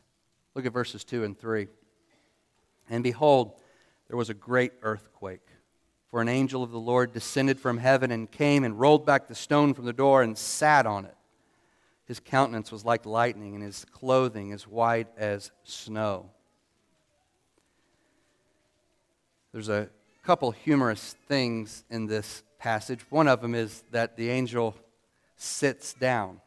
Look 0.54 0.66
at 0.66 0.74
verses 0.74 1.04
2 1.04 1.24
and 1.24 1.38
3. 1.38 1.68
And 2.90 3.04
behold, 3.04 3.60
there 4.08 4.18
was 4.18 4.30
a 4.30 4.36
great 4.36 4.74
earthquake 4.84 5.48
for 6.14 6.22
an 6.22 6.30
angel 6.30 6.62
of 6.62 6.70
the 6.70 6.80
Lord 6.80 7.12
descended 7.12 7.60
from 7.60 7.80
heaven 7.80 8.12
and 8.12 8.30
came 8.30 8.64
and 8.64 8.80
rolled 8.80 9.04
back 9.04 9.28
the 9.28 9.34
stone 9.34 9.74
from 9.74 9.86
the 9.86 9.94
door 9.94 10.22
and 10.22 10.38
sat 10.38 10.86
on 10.86 11.06
it. 11.06 11.18
His 12.06 12.20
countenance 12.20 12.72
was 12.72 12.86
like 12.86 13.08
lightning, 13.08 13.56
and 13.56 13.64
his 13.64 13.84
clothing 13.86 14.54
as 14.54 14.68
white 14.68 15.08
as 15.18 15.50
snow. 15.64 16.30
There's 19.54 19.70
a 19.70 19.90
couple 20.22 20.52
humorous 20.52 21.16
things 21.28 21.84
in 21.90 22.06
this 22.06 22.44
passage. 22.60 23.00
One 23.10 23.28
of 23.28 23.42
them 23.42 23.56
is 23.56 23.84
that 23.90 24.16
the 24.16 24.30
angel 24.30 24.76
sits 25.36 25.96
down, 25.96 26.42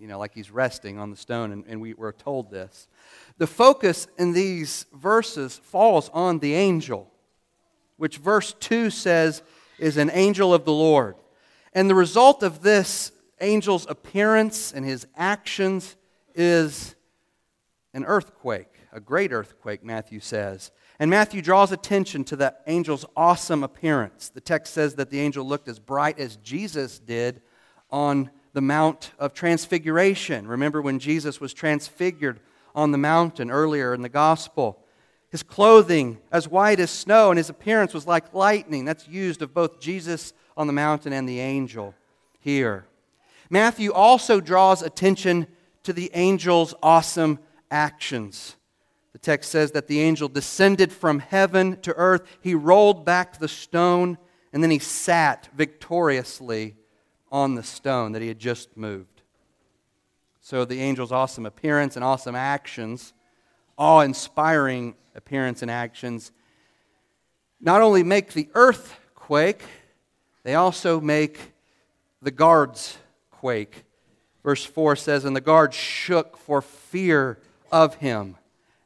you 0.00 0.08
know, 0.08 0.18
like 0.18 0.32
he's 0.32 0.50
resting 0.50 0.98
on 0.98 1.10
the 1.10 1.16
stone, 1.18 1.52
and, 1.52 1.64
and 1.68 1.82
we 1.82 1.92
were 1.92 2.14
told 2.14 2.50
this. 2.50 2.88
The 3.36 3.46
focus 3.46 4.08
in 4.16 4.32
these 4.32 4.86
verses 4.94 5.58
falls 5.58 6.08
on 6.14 6.38
the 6.38 6.54
angel 6.54 7.12
which 7.98 8.16
verse 8.16 8.54
2 8.54 8.88
says 8.90 9.42
is 9.78 9.96
an 9.96 10.10
angel 10.12 10.54
of 10.54 10.64
the 10.64 10.72
Lord. 10.72 11.16
And 11.74 11.90
the 11.90 11.94
result 11.94 12.42
of 12.42 12.62
this 12.62 13.12
angel's 13.40 13.86
appearance 13.88 14.72
and 14.72 14.84
his 14.84 15.06
actions 15.16 15.96
is 16.34 16.94
an 17.92 18.04
earthquake, 18.04 18.74
a 18.92 19.00
great 19.00 19.32
earthquake, 19.32 19.84
Matthew 19.84 20.20
says. 20.20 20.70
And 20.98 21.10
Matthew 21.10 21.42
draws 21.42 21.70
attention 21.70 22.24
to 22.24 22.36
the 22.36 22.54
angel's 22.66 23.04
awesome 23.16 23.62
appearance. 23.62 24.30
The 24.30 24.40
text 24.40 24.72
says 24.72 24.94
that 24.96 25.10
the 25.10 25.20
angel 25.20 25.44
looked 25.44 25.68
as 25.68 25.78
bright 25.78 26.18
as 26.18 26.36
Jesus 26.36 26.98
did 26.98 27.42
on 27.90 28.30
the 28.52 28.60
Mount 28.60 29.12
of 29.18 29.34
Transfiguration. 29.34 30.48
Remember 30.48 30.82
when 30.82 30.98
Jesus 30.98 31.40
was 31.40 31.54
transfigured 31.54 32.40
on 32.74 32.90
the 32.90 32.98
mountain 32.98 33.50
earlier 33.50 33.94
in 33.94 34.02
the 34.02 34.08
gospel? 34.08 34.82
His 35.30 35.42
clothing 35.42 36.18
as 36.32 36.48
white 36.48 36.80
as 36.80 36.90
snow, 36.90 37.30
and 37.30 37.38
his 37.38 37.50
appearance 37.50 37.92
was 37.92 38.06
like 38.06 38.32
lightning. 38.32 38.84
That's 38.84 39.06
used 39.06 39.42
of 39.42 39.52
both 39.52 39.80
Jesus 39.80 40.32
on 40.56 40.66
the 40.66 40.72
mountain 40.72 41.12
and 41.12 41.28
the 41.28 41.40
angel 41.40 41.94
here. 42.40 42.86
Matthew 43.50 43.92
also 43.92 44.40
draws 44.40 44.82
attention 44.82 45.46
to 45.82 45.92
the 45.92 46.12
angel's 46.12 46.74
awesome 46.82 47.38
actions. 47.70 48.56
The 49.12 49.18
text 49.18 49.50
says 49.50 49.72
that 49.72 49.86
the 49.86 50.00
angel 50.00 50.28
descended 50.28 50.92
from 50.92 51.18
heaven 51.18 51.80
to 51.80 51.94
earth. 51.94 52.26
He 52.40 52.54
rolled 52.54 53.04
back 53.04 53.38
the 53.38 53.48
stone, 53.48 54.18
and 54.52 54.62
then 54.62 54.70
he 54.70 54.78
sat 54.78 55.48
victoriously 55.54 56.76
on 57.30 57.54
the 57.54 57.62
stone 57.62 58.12
that 58.12 58.22
he 58.22 58.28
had 58.28 58.38
just 58.38 58.76
moved. 58.76 59.22
So 60.40 60.64
the 60.64 60.80
angel's 60.80 61.12
awesome 61.12 61.46
appearance 61.46 61.96
and 61.96 62.04
awesome 62.04 62.34
actions, 62.34 63.12
awe 63.78 64.00
inspiring 64.00 64.94
appearance 65.14 65.62
and 65.62 65.70
actions 65.70 66.32
not 67.60 67.82
only 67.82 68.02
make 68.02 68.32
the 68.32 68.48
earth 68.54 68.98
quake, 69.14 69.62
they 70.44 70.54
also 70.54 71.00
make 71.00 71.52
the 72.22 72.30
guards 72.30 72.98
quake. 73.30 73.84
Verse 74.44 74.64
4 74.64 74.96
says, 74.96 75.24
And 75.24 75.34
the 75.34 75.40
guards 75.40 75.76
shook 75.76 76.36
for 76.36 76.62
fear 76.62 77.38
of 77.72 77.96
him, 77.96 78.36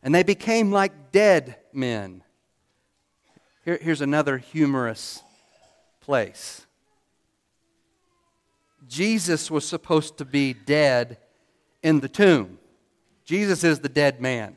and 0.03 0.15
they 0.15 0.23
became 0.23 0.73
like 0.73 1.13
dead 1.13 1.57
men. 1.73 2.23
Here, 3.65 3.79
here's 3.81 4.01
another 4.01 4.39
humorous 4.39 5.23
place. 6.01 6.67
Jesus 8.89 9.51
was 9.51 9.67
supposed 9.67 10.19
to 10.19 10.25
be 10.25 10.53
dead 10.53 11.19
in 11.83 12.01
the 12.01 12.09
tomb. 12.09 12.59
Jesus 13.25 13.63
is 13.63 13.81
the 13.81 13.89
dead 13.89 14.21
man 14.21 14.57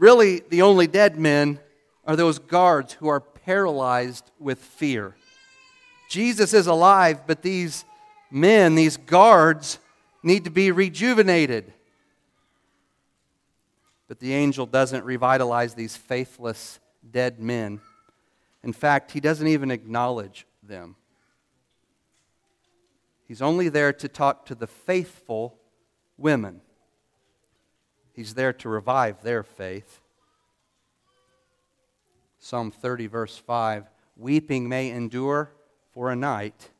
really 0.00 0.40
the 0.48 0.62
only 0.62 0.88
dead 0.88 1.16
men 1.16 1.60
are 2.04 2.16
those 2.16 2.40
guards 2.40 2.94
who 2.94 3.06
are 3.06 3.20
paralyzed 3.20 4.28
with 4.40 4.58
fear. 4.58 5.14
Jesus 6.08 6.52
is 6.52 6.66
alive, 6.66 7.26
but 7.26 7.42
these 7.42 7.84
men, 8.30 8.74
these 8.74 8.96
guards, 8.96 9.78
need 10.22 10.44
to 10.44 10.50
be 10.50 10.72
rejuvenated. 10.72 11.72
But 14.08 14.18
the 14.18 14.32
angel 14.32 14.66
doesn't 14.66 15.04
revitalize 15.04 15.74
these 15.74 15.96
faithless 15.96 16.80
dead 17.08 17.38
men. 17.38 17.80
In 18.64 18.72
fact, 18.72 19.12
he 19.12 19.20
doesn't 19.20 19.46
even 19.46 19.70
acknowledge 19.70 20.46
them. 20.62 20.96
He's 23.28 23.40
only 23.40 23.68
there 23.68 23.92
to 23.92 24.08
talk 24.08 24.46
to 24.46 24.54
the 24.56 24.66
faithful 24.66 25.56
women. 26.16 26.62
He's 28.12 28.34
there 28.34 28.52
to 28.54 28.68
revive 28.68 29.22
their 29.22 29.42
faith. 29.42 30.00
Psalm 32.38 32.70
30, 32.70 33.06
verse 33.06 33.36
5 33.36 33.84
Weeping 34.16 34.68
may 34.68 34.90
endure 34.90 35.52
for 35.92 36.10
a 36.10 36.16
night, 36.16 36.70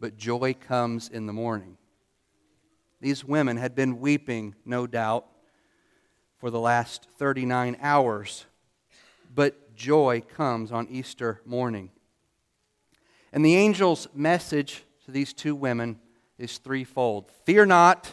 but 0.00 0.16
joy 0.16 0.54
comes 0.54 1.08
in 1.08 1.26
the 1.26 1.32
morning. 1.32 1.76
These 3.00 3.24
women 3.24 3.56
had 3.56 3.74
been 3.74 4.00
weeping, 4.00 4.54
no 4.64 4.86
doubt, 4.86 5.26
for 6.38 6.50
the 6.50 6.60
last 6.60 7.08
39 7.16 7.76
hours, 7.80 8.46
but 9.34 9.74
joy 9.74 10.22
comes 10.34 10.72
on 10.72 10.88
Easter 10.88 11.40
morning. 11.44 11.90
And 13.32 13.44
the 13.44 13.56
angel's 13.56 14.08
message 14.14 14.84
to 15.04 15.10
these 15.10 15.32
two 15.32 15.54
women 15.54 15.98
is 16.38 16.58
threefold 16.58 17.30
Fear 17.44 17.66
not, 17.66 18.12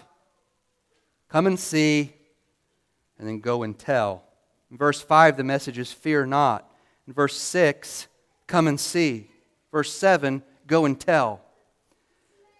come 1.30 1.48
and 1.48 1.60
see, 1.60 2.15
and 3.18 3.28
then 3.28 3.40
go 3.40 3.64
and 3.64 3.78
tell. 3.78 4.24
In 4.72 4.78
verse 4.78 5.02
5, 5.02 5.38
the 5.38 5.44
message 5.44 5.78
is 5.78 5.92
fear 5.92 6.26
not. 6.26 6.70
In 7.08 7.14
verse 7.14 7.38
6, 7.38 8.08
come 8.48 8.68
and 8.68 8.80
see. 8.80 9.30
Verse 9.72 9.92
7, 9.92 10.44
go 10.68 10.86
and 10.86 11.00
tell. 11.00 11.42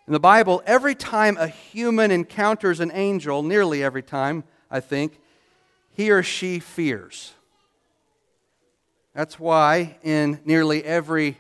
In 0.08 0.14
the 0.14 0.20
Bible, 0.20 0.62
every 0.66 0.94
time 0.94 1.36
a 1.38 1.48
human 1.48 2.12
encounters 2.12 2.80
an 2.80 2.92
angel, 2.94 3.42
nearly 3.42 3.84
every 3.84 4.04
time, 4.04 4.44
I 4.70 4.80
think, 4.80 5.20
he 5.92 6.12
or 6.12 6.22
she 6.22 6.60
fears. 6.60 7.34
That's 9.16 9.40
why 9.40 9.98
in 10.04 10.42
nearly 10.46 10.84
every 10.84 11.38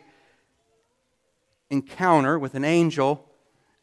encounter 1.69 2.39
with 2.39 2.55
an 2.55 2.63
angel, 2.63 3.29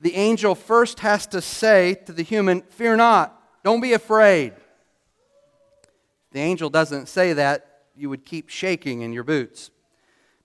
the 0.01 0.17
angel 0.17 0.55
first 0.55 1.01
has 1.01 1.27
to 1.29 1.41
say 1.41 1.95
to 2.07 2.13
the 2.13 2.23
human, 2.23 2.63
Fear 2.63 2.97
not, 2.97 3.39
don't 3.63 3.81
be 3.81 3.93
afraid. 3.93 4.55
The 6.33 6.41
angel 6.41 6.71
doesn't 6.71 7.09
say 7.09 7.33
that, 7.35 7.85
you 7.95 8.09
would 8.09 8.25
keep 8.25 8.49
shaking 8.49 9.03
in 9.03 9.13
your 9.13 9.25
boots. 9.25 9.71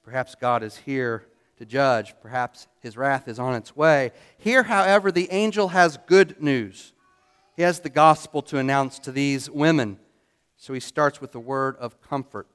Perhaps 0.03 0.36
God 0.36 0.63
is 0.63 0.77
here 0.77 1.25
to 1.58 1.65
judge. 1.65 2.13
Perhaps 2.22 2.67
his 2.82 2.98
wrath 2.98 3.27
is 3.27 3.39
on 3.39 3.56
its 3.56 3.75
way. 3.75 4.12
Here, 4.38 4.63
however, 4.63 5.12
the 5.12 5.29
angel 5.32 5.70
has 5.70 5.98
good 6.08 6.41
news. 6.41 6.94
He 7.56 7.63
has 7.63 7.79
the 7.79 7.89
gospel 7.89 8.41
to 8.44 8.58
announce 8.58 9.00
to 9.00 9.12
these 9.12 9.50
women. 9.50 10.00
So 10.58 10.74
he 10.74 10.79
starts 10.79 11.22
with 11.22 11.32
the 11.32 11.39
word 11.39 11.75
of 11.77 12.01
comfort 12.01 12.48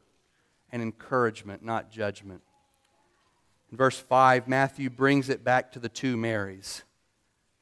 and 0.70 0.82
encouragement, 0.82 1.64
not 1.64 1.90
judgment. 1.90 2.42
In 3.70 3.76
verse 3.76 3.98
5, 3.98 4.48
Matthew 4.48 4.90
brings 4.90 5.28
it 5.28 5.42
back 5.42 5.72
to 5.72 5.78
the 5.78 5.88
two 5.88 6.16
Marys. 6.16 6.82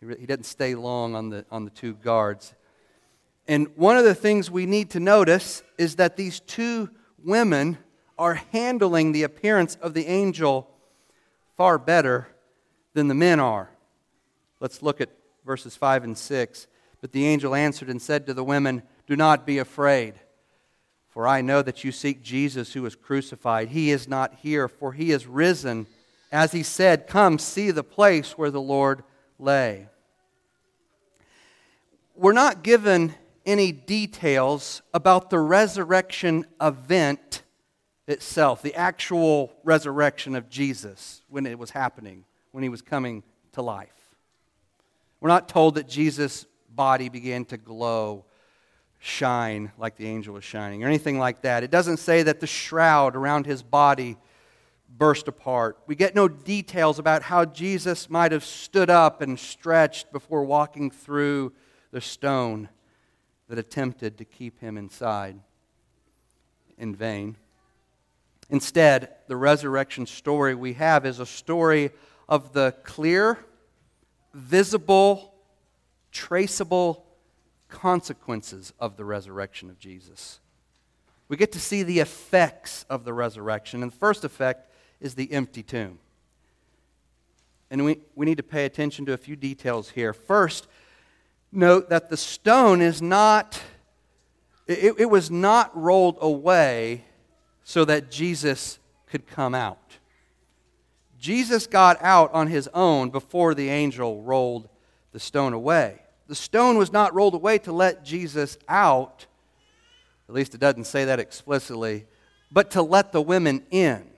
He 0.01 0.27
doesn't 0.27 0.45
stay 0.45 0.75
long 0.75 1.15
on 1.15 1.29
the, 1.31 1.45
on 1.51 1.65
the 1.65 1.71
two 1.71 1.95
guards. 1.95 2.55
And 3.51 3.67
one 3.75 3.97
of 3.97 4.05
the 4.05 4.15
things 4.15 4.49
we 4.49 4.65
need 4.65 4.91
to 4.91 5.01
notice 5.01 5.65
is 5.77 5.97
that 5.97 6.17
these 6.17 6.39
two 6.39 6.89
women 7.25 7.79
are 8.17 8.35
handling 8.35 9.11
the 9.11 9.25
appearance 9.25 9.75
of 9.83 9.93
the 9.93 10.07
angel 10.07 10.71
far 11.57 11.77
better 11.77 12.29
than 12.95 13.09
the 13.09 13.15
men 13.17 13.41
are. 13.41 13.69
Let's 14.61 14.83
look 14.83 15.01
at 15.01 15.11
verses 15.45 15.75
5 15.75 16.05
and 16.05 16.17
6. 16.17 16.69
But 17.01 17.11
the 17.11 17.27
angel 17.27 17.57
answered 17.57 17.89
and 17.89 18.01
said 18.01 18.25
to 18.27 18.35
the 18.35 18.45
women, 18.45 18.85
Do 19.09 19.17
not 19.17 19.45
be 19.45 19.59
afraid. 19.59 20.15
For 21.09 21.27
I 21.27 21.41
know 21.41 21.61
that 21.61 21.83
you 21.83 21.91
seek 21.91 22.23
Jesus 22.23 22.73
who 22.73 22.83
was 22.83 22.95
crucified. 22.95 23.71
He 23.71 23.91
is 23.91 24.07
not 24.07 24.37
here, 24.43 24.69
for 24.69 24.93
he 24.93 25.11
is 25.11 25.27
risen. 25.27 25.89
As 26.31 26.53
he 26.53 26.63
said, 26.63 27.09
Come 27.09 27.37
see 27.37 27.73
the 27.73 27.83
place 27.83 28.39
where 28.39 28.53
the 28.53 28.61
Lord 28.61 29.03
lay. 29.41 29.89
We're 32.15 32.31
not 32.31 32.63
given 32.63 33.17
any 33.47 33.73
details 33.73 34.83
about 34.93 35.31
the 35.31 35.39
resurrection 35.39 36.47
event 36.61 37.43
itself, 38.07 38.63
the 38.63 38.75
actual 38.75 39.53
resurrection 39.65 40.35
of 40.35 40.49
Jesus 40.49 41.23
when 41.29 41.47
it 41.47 41.59
was 41.59 41.71
happening, 41.71 42.25
when 42.53 42.63
he 42.63 42.69
was 42.69 42.83
coming 42.83 43.23
to 43.53 43.63
life. 43.63 44.17
We're 45.21 45.29
not 45.29 45.49
told 45.49 45.75
that 45.75 45.89
Jesus' 45.89 46.47
body 46.69 47.09
began 47.09 47.45
to 47.47 47.57
glow 47.57 48.25
shine 48.99 49.73
like 49.79 49.97
the 49.97 50.07
angel 50.07 50.35
was 50.35 50.45
shining 50.45 50.85
or 50.85 50.87
anything 50.87 51.19
like 51.19 51.43
that. 51.43 51.63
It 51.63 51.71
doesn't 51.71 51.99
say 51.99 52.23
that 52.23 52.41
the 52.41 52.47
shroud 52.47 53.17
around 53.17 53.47
his 53.47 53.63
body 53.63 54.17
burst 54.89 55.29
apart. 55.29 55.79
We 55.87 55.95
get 55.95 56.15
no 56.15 56.29
details 56.29 56.99
about 56.99 57.23
how 57.23 57.45
Jesus 57.45 58.11
might 58.11 58.33
have 58.33 58.45
stood 58.45 58.91
up 58.91 59.23
and 59.23 59.39
stretched 59.39 60.13
before 60.13 60.45
walking 60.45 60.91
through 60.91 61.53
the 61.93 62.01
stone 62.01 62.69
that 63.51 63.59
attempted 63.59 64.17
to 64.17 64.25
keep 64.25 64.61
him 64.61 64.79
inside 64.79 65.37
in 66.79 66.95
vain. 66.95 67.37
Instead, 68.49 69.09
the 69.27 69.37
resurrection 69.37 70.07
story 70.07 70.55
we 70.55 70.75
have 70.75 71.05
is 71.05 71.19
a 71.19 71.27
story 71.27 71.91
of 72.29 72.53
the 72.53 72.73
clear, 72.85 73.39
visible, 74.33 75.35
traceable 76.13 77.05
consequences 77.69 78.73
of 78.79 78.97
the 78.97 79.05
resurrection 79.05 79.69
of 79.69 79.81
Jesus. 79.81 80.39
We 81.27 81.37
get 81.37 81.51
to 81.51 81.61
see 81.61 81.83
the 81.83 81.99
effects 81.99 82.85
of 82.89 83.05
the 83.05 83.13
resurrection. 83.13 83.83
And 83.83 83.91
the 83.91 83.97
first 83.97 84.25
effect 84.25 84.73
is 85.01 85.17
the 85.17 85.33
empty 85.33 85.65
tomb. 85.65 85.99
And 87.69 87.85
we, 87.85 87.99
we 88.15 88.27
need 88.27 88.37
to 88.37 88.45
pay 88.45 88.65
attention 88.65 89.07
to 89.07 89.13
a 89.13 89.17
few 89.17 89.35
details 89.35 89.91
here. 89.91 90.13
First, 90.13 90.69
note 91.53 91.91
that 91.91 92.11
the 92.11 92.17
stone 92.17 92.81
is 92.81 93.03
not, 93.03 93.61
it, 94.67 94.95
it 94.99 95.11
was 95.11 95.31
not 95.31 95.77
rolled 95.77 96.19
away 96.21 97.05
so 97.65 97.85
that 97.85 98.11
Jesus 98.11 98.79
could 99.07 99.27
come 99.27 99.55
out. 99.55 99.79
Jesus 101.19 101.67
got 101.67 102.03
out 102.03 102.33
on 102.33 102.47
his 102.47 102.69
own 102.73 103.11
before 103.11 103.55
the 103.55 103.69
angel 103.69 104.23
rolled 104.23 104.69
the 105.13 105.21
stone 105.21 105.53
away. 105.53 106.01
The 106.29 106.35
stone 106.35 106.79
was 106.79 106.93
not 106.93 107.15
rolled 107.15 107.35
away 107.35 107.59
to 107.59 107.73
let 107.73 108.05
Jesus 108.05 108.57
out, 108.69 109.27
at 110.29 110.35
least 110.35 110.55
it 110.55 110.61
doesn't 110.61 110.85
say 110.85 111.05
that 111.07 111.19
explicitly, 111.19 112.07
but 112.53 112.71
to 112.73 112.83
let 112.83 113.13
the 113.13 113.21
women 113.21 113.65
in. 113.71 114.09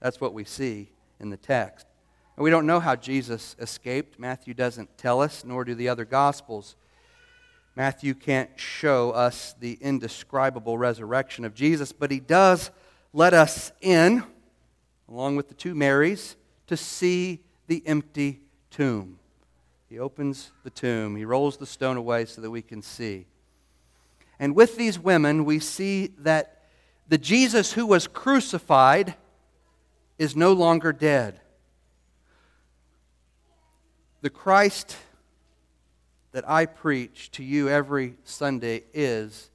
That's 0.00 0.20
what 0.20 0.34
we 0.34 0.44
see 0.44 0.90
in 1.18 1.30
the 1.30 1.36
text. 1.36 1.86
And 2.40 2.44
we 2.44 2.50
don't 2.50 2.64
know 2.64 2.80
how 2.80 2.96
Jesus 2.96 3.54
escaped. 3.58 4.18
Matthew 4.18 4.54
doesn't 4.54 4.96
tell 4.96 5.20
us, 5.20 5.44
nor 5.44 5.62
do 5.62 5.74
the 5.74 5.90
other 5.90 6.06
Gospels. 6.06 6.74
Matthew 7.76 8.14
can't 8.14 8.48
show 8.58 9.10
us 9.10 9.54
the 9.60 9.76
indescribable 9.82 10.78
resurrection 10.78 11.44
of 11.44 11.52
Jesus, 11.52 11.92
but 11.92 12.10
he 12.10 12.18
does 12.18 12.70
let 13.12 13.34
us 13.34 13.72
in, 13.82 14.22
along 15.06 15.36
with 15.36 15.48
the 15.48 15.54
two 15.54 15.74
Marys, 15.74 16.36
to 16.68 16.78
see 16.78 17.40
the 17.66 17.86
empty 17.86 18.40
tomb. 18.70 19.18
He 19.90 19.98
opens 19.98 20.50
the 20.64 20.70
tomb, 20.70 21.16
he 21.16 21.26
rolls 21.26 21.58
the 21.58 21.66
stone 21.66 21.98
away 21.98 22.24
so 22.24 22.40
that 22.40 22.50
we 22.50 22.62
can 22.62 22.80
see. 22.80 23.26
And 24.38 24.56
with 24.56 24.78
these 24.78 24.98
women, 24.98 25.44
we 25.44 25.58
see 25.58 26.14
that 26.20 26.62
the 27.06 27.18
Jesus 27.18 27.74
who 27.74 27.84
was 27.84 28.06
crucified 28.06 29.14
is 30.18 30.34
no 30.34 30.54
longer 30.54 30.90
dead. 30.90 31.42
The 34.22 34.30
Christ 34.30 34.96
that 36.32 36.48
I 36.48 36.66
preach 36.66 37.30
to 37.32 37.42
you 37.42 37.70
every 37.70 38.16
Sunday 38.24 38.82
is 38.92 39.48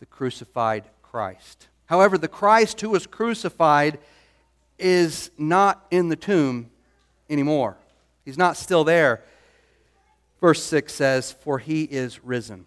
the 0.00 0.06
crucified 0.06 0.84
Christ. 1.02 1.68
However, 1.84 2.16
the 2.16 2.26
Christ 2.26 2.80
who 2.80 2.88
was 2.88 3.06
crucified 3.06 3.98
is 4.78 5.30
not 5.36 5.84
in 5.90 6.08
the 6.08 6.16
tomb 6.16 6.70
anymore. 7.28 7.76
He's 8.24 8.38
not 8.38 8.56
still 8.56 8.84
there. 8.84 9.22
Verse 10.40 10.62
6 10.64 10.92
says, 10.92 11.32
For 11.32 11.58
he 11.58 11.82
is 11.84 12.24
risen. 12.24 12.64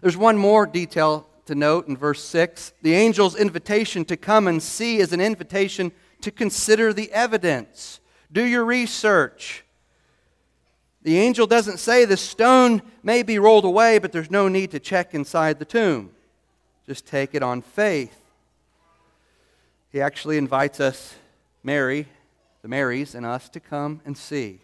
There's 0.00 0.16
one 0.16 0.36
more 0.36 0.66
detail 0.66 1.28
to 1.46 1.54
note 1.54 1.86
in 1.86 1.96
verse 1.96 2.24
6. 2.24 2.72
The 2.82 2.96
angel's 2.96 3.36
invitation 3.36 4.04
to 4.06 4.16
come 4.16 4.48
and 4.48 4.60
see 4.60 4.98
is 4.98 5.12
an 5.12 5.20
invitation 5.20 5.92
to 6.22 6.32
consider 6.32 6.92
the 6.92 7.10
evidence. 7.12 8.00
Do 8.32 8.42
your 8.42 8.64
research. 8.64 9.64
The 11.02 11.18
angel 11.18 11.46
doesn't 11.46 11.78
say 11.78 12.04
the 12.04 12.16
stone 12.16 12.80
may 13.02 13.22
be 13.22 13.38
rolled 13.38 13.64
away, 13.64 13.98
but 13.98 14.12
there's 14.12 14.30
no 14.30 14.48
need 14.48 14.70
to 14.70 14.80
check 14.80 15.14
inside 15.14 15.58
the 15.58 15.64
tomb. 15.64 16.10
Just 16.86 17.06
take 17.06 17.34
it 17.34 17.42
on 17.42 17.60
faith. 17.60 18.18
He 19.90 20.00
actually 20.00 20.38
invites 20.38 20.80
us, 20.80 21.14
Mary, 21.62 22.08
the 22.62 22.68
Marys, 22.68 23.14
and 23.14 23.26
us 23.26 23.48
to 23.50 23.60
come 23.60 24.00
and 24.04 24.16
see 24.16 24.60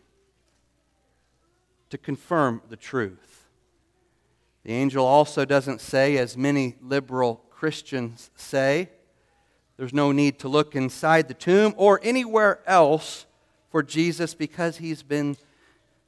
to 1.90 1.98
confirm 1.98 2.62
the 2.68 2.76
truth. 2.76 3.46
The 4.64 4.72
angel 4.72 5.04
also 5.06 5.44
doesn't 5.44 5.80
say, 5.80 6.18
as 6.18 6.36
many 6.36 6.76
liberal 6.82 7.42
Christians 7.50 8.30
say, 8.36 8.90
there's 9.76 9.94
no 9.94 10.12
need 10.12 10.38
to 10.40 10.48
look 10.48 10.74
inside 10.74 11.28
the 11.28 11.34
tomb 11.34 11.72
or 11.76 12.00
anywhere 12.02 12.60
else 12.66 13.26
for 13.70 13.82
Jesus 13.82 14.34
because 14.34 14.78
he's 14.78 15.02
been 15.02 15.36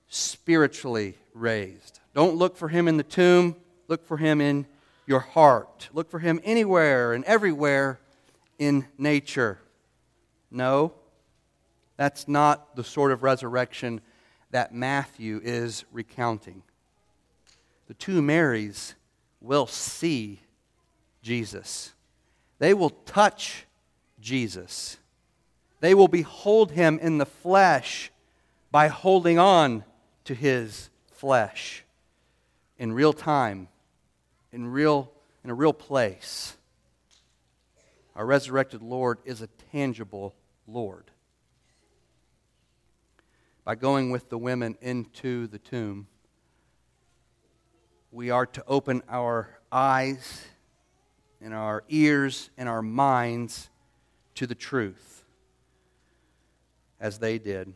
spiritually 0.09 1.17
raised. 1.35 2.01
Don't 2.15 2.37
look 2.37 2.57
for 2.57 2.69
him 2.69 2.89
in 2.89 2.97
the 2.97 3.03
tomb, 3.03 3.57
look 3.89 4.05
for 4.05 4.17
him 4.17 4.41
in 4.41 4.67
your 5.07 5.21
heart. 5.21 5.89
Look 5.93 6.09
for 6.09 6.21
him 6.21 6.41
anywhere 6.45 7.13
and 7.13 7.25
everywhere 7.25 7.99
in 8.59 8.87
nature. 8.97 9.59
No, 10.51 10.93
that's 11.97 12.29
not 12.29 12.77
the 12.77 12.85
sort 12.85 13.11
of 13.11 13.23
resurrection 13.23 14.01
that 14.53 14.73
Matthew 14.73 15.41
is 15.43 15.85
recounting. 15.93 16.63
The 17.89 17.95
two 17.95 18.23
Marys 18.23 18.95
will 19.41 19.67
see 19.67 20.41
Jesus, 21.23 21.93
they 22.59 22.73
will 22.73 22.91
touch 22.91 23.67
Jesus, 24.21 24.99
they 25.81 25.95
will 25.95 26.09
behold 26.09 26.73
him 26.73 26.99
in 27.01 27.19
the 27.19 27.27
flesh 27.27 28.13
by 28.71 28.89
holding 28.89 29.39
on 29.39 29.85
to 30.25 30.35
his 30.35 30.91
flesh 31.11 31.85
in 32.79 32.93
real 32.93 33.13
time, 33.13 33.69
in, 34.53 34.67
real, 34.67 35.11
in 35.43 35.51
a 35.51 35.55
real 35.55 35.73
place. 35.73 36.57
Our 38.15 38.27
resurrected 38.27 38.83
Lord 38.83 39.19
is 39.25 39.41
a 39.41 39.49
tangible 39.73 40.35
Lord. 40.67 41.11
By 43.65 43.75
going 43.75 44.11
with 44.11 44.29
the 44.29 44.39
women 44.39 44.77
into 44.81 45.47
the 45.47 45.59
tomb, 45.59 46.07
we 48.13 48.31
are 48.31 48.47
to 48.47 48.65
open 48.67 49.03
our 49.09 49.49
eyes 49.71 50.45
and 51.41 51.55
our 51.55 51.85
ears 51.89 52.51
and 52.59 52.69
our 52.69 52.83
minds 52.83 53.71
to 54.35 54.47
the 54.47 54.55
truth 54.55 55.20
as 57.01 57.19
they 57.19 57.39
did. 57.39 57.73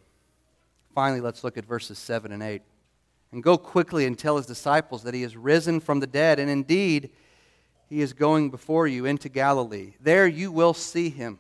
Finally, 0.95 1.21
let's 1.21 1.43
look 1.43 1.59
at 1.59 1.65
verses 1.65 1.99
7 1.99 2.31
and 2.31 2.43
8. 2.43 2.63
And 3.33 3.43
go 3.43 3.59
quickly 3.59 4.07
and 4.07 4.17
tell 4.17 4.37
his 4.37 4.47
disciples 4.47 5.03
that 5.03 5.15
he 5.15 5.23
has 5.23 5.37
risen 5.37 5.81
from 5.81 5.99
the 5.99 6.07
dead, 6.07 6.39
and 6.39 6.49
indeed, 6.49 7.11
he 7.89 8.01
is 8.01 8.13
going 8.13 8.51
before 8.51 8.87
you 8.87 9.07
into 9.07 9.29
Galilee. 9.29 9.95
There 10.01 10.27
you 10.27 10.53
will 10.53 10.75
see 10.75 11.11
him. 11.11 11.39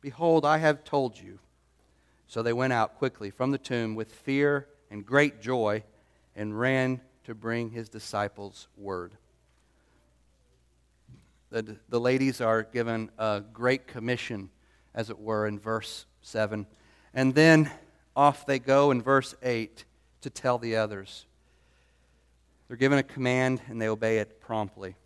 Behold, 0.00 0.44
I 0.44 0.58
have 0.58 0.84
told 0.84 1.18
you. 1.18 1.38
So 2.26 2.42
they 2.42 2.52
went 2.52 2.72
out 2.72 2.98
quickly 2.98 3.30
from 3.30 3.50
the 3.50 3.58
tomb 3.58 3.94
with 3.94 4.12
fear 4.12 4.68
and 4.90 5.04
great 5.04 5.40
joy 5.40 5.84
and 6.34 6.58
ran 6.58 7.00
to 7.24 7.34
bring 7.34 7.70
his 7.70 7.88
disciples 7.88 8.68
word. 8.76 9.12
The, 11.50 11.76
the 11.88 12.00
ladies 12.00 12.40
are 12.40 12.64
given 12.64 13.10
a 13.18 13.42
great 13.52 13.86
commission, 13.86 14.50
as 14.94 15.10
it 15.10 15.18
were, 15.18 15.46
in 15.46 15.58
verse 15.58 16.06
7. 16.22 16.66
And 17.14 17.32
then 17.34 17.70
off 18.16 18.44
they 18.44 18.58
go 18.58 18.90
in 18.90 19.00
verse 19.00 19.34
8 19.42 19.84
to 20.22 20.30
tell 20.30 20.58
the 20.58 20.76
others. 20.76 21.26
They're 22.66 22.76
given 22.76 22.98
a 22.98 23.04
command 23.04 23.60
and 23.68 23.80
they 23.80 23.88
obey 23.88 24.18
it 24.18 24.40
promptly. 24.40 24.96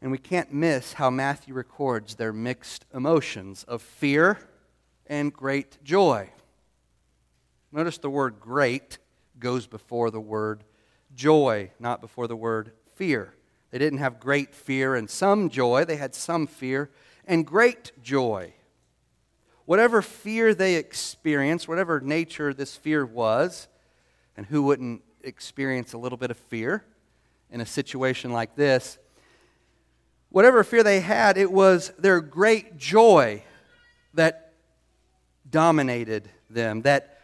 And 0.00 0.12
we 0.12 0.18
can't 0.18 0.52
miss 0.52 0.94
how 0.94 1.10
Matthew 1.10 1.54
records 1.54 2.14
their 2.14 2.32
mixed 2.32 2.86
emotions 2.94 3.64
of 3.64 3.82
fear 3.82 4.38
and 5.06 5.32
great 5.32 5.82
joy. 5.82 6.30
Notice 7.72 7.98
the 7.98 8.10
word 8.10 8.38
great 8.40 8.98
goes 9.38 9.66
before 9.66 10.10
the 10.10 10.20
word 10.20 10.64
joy, 11.14 11.70
not 11.80 12.00
before 12.00 12.28
the 12.28 12.36
word 12.36 12.72
fear. 12.94 13.34
They 13.70 13.78
didn't 13.78 14.00
have 14.00 14.20
great 14.20 14.54
fear 14.54 14.94
and 14.94 15.08
some 15.08 15.48
joy, 15.48 15.84
they 15.84 15.96
had 15.96 16.14
some 16.14 16.46
fear 16.46 16.90
and 17.24 17.46
great 17.46 17.92
joy 18.02 18.52
whatever 19.64 20.02
fear 20.02 20.54
they 20.54 20.76
experienced, 20.76 21.68
whatever 21.68 22.00
nature 22.00 22.52
this 22.52 22.76
fear 22.76 23.04
was, 23.04 23.68
and 24.36 24.46
who 24.46 24.62
wouldn't 24.62 25.02
experience 25.22 25.92
a 25.92 25.98
little 25.98 26.18
bit 26.18 26.30
of 26.30 26.36
fear 26.36 26.84
in 27.50 27.60
a 27.60 27.66
situation 27.66 28.32
like 28.32 28.56
this, 28.56 28.98
whatever 30.30 30.64
fear 30.64 30.82
they 30.82 31.00
had, 31.00 31.36
it 31.36 31.52
was 31.52 31.92
their 31.98 32.20
great 32.20 32.76
joy 32.76 33.42
that 34.14 34.52
dominated 35.48 36.28
them, 36.48 36.82
that 36.82 37.20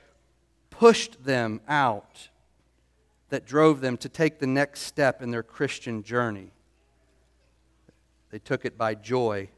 pushed 0.71 1.25
them 1.25 1.61
out, 1.67 2.29
that 3.31 3.47
drove 3.47 3.81
them 3.81 3.97
to 3.97 4.09
take 4.09 4.39
the 4.39 4.47
next 4.47 4.83
step 4.83 5.23
in 5.23 5.31
their 5.31 5.43
Christian 5.43 6.03
journey. 6.03 6.53
They 8.31 8.39
took 8.39 8.65
it 8.65 8.77
by 8.77 8.95
joy, 8.95 9.49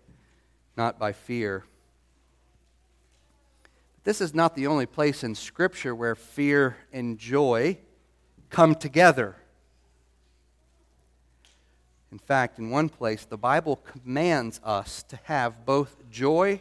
not 0.76 0.98
by 0.98 1.12
fear. 1.12 1.64
This 4.04 4.20
is 4.20 4.34
not 4.34 4.54
the 4.54 4.66
only 4.66 4.86
place 4.86 5.22
in 5.22 5.34
Scripture 5.34 5.94
where 5.94 6.14
fear 6.14 6.76
and 6.92 7.18
joy 7.18 7.78
come 8.48 8.74
together. 8.74 9.36
In 12.12 12.18
fact, 12.18 12.58
in 12.58 12.70
one 12.70 12.88
place, 12.88 13.24
the 13.24 13.36
Bible 13.36 13.76
commands 13.76 14.60
us 14.64 15.02
to 15.04 15.18
have 15.24 15.64
both 15.64 15.96
joy 16.10 16.60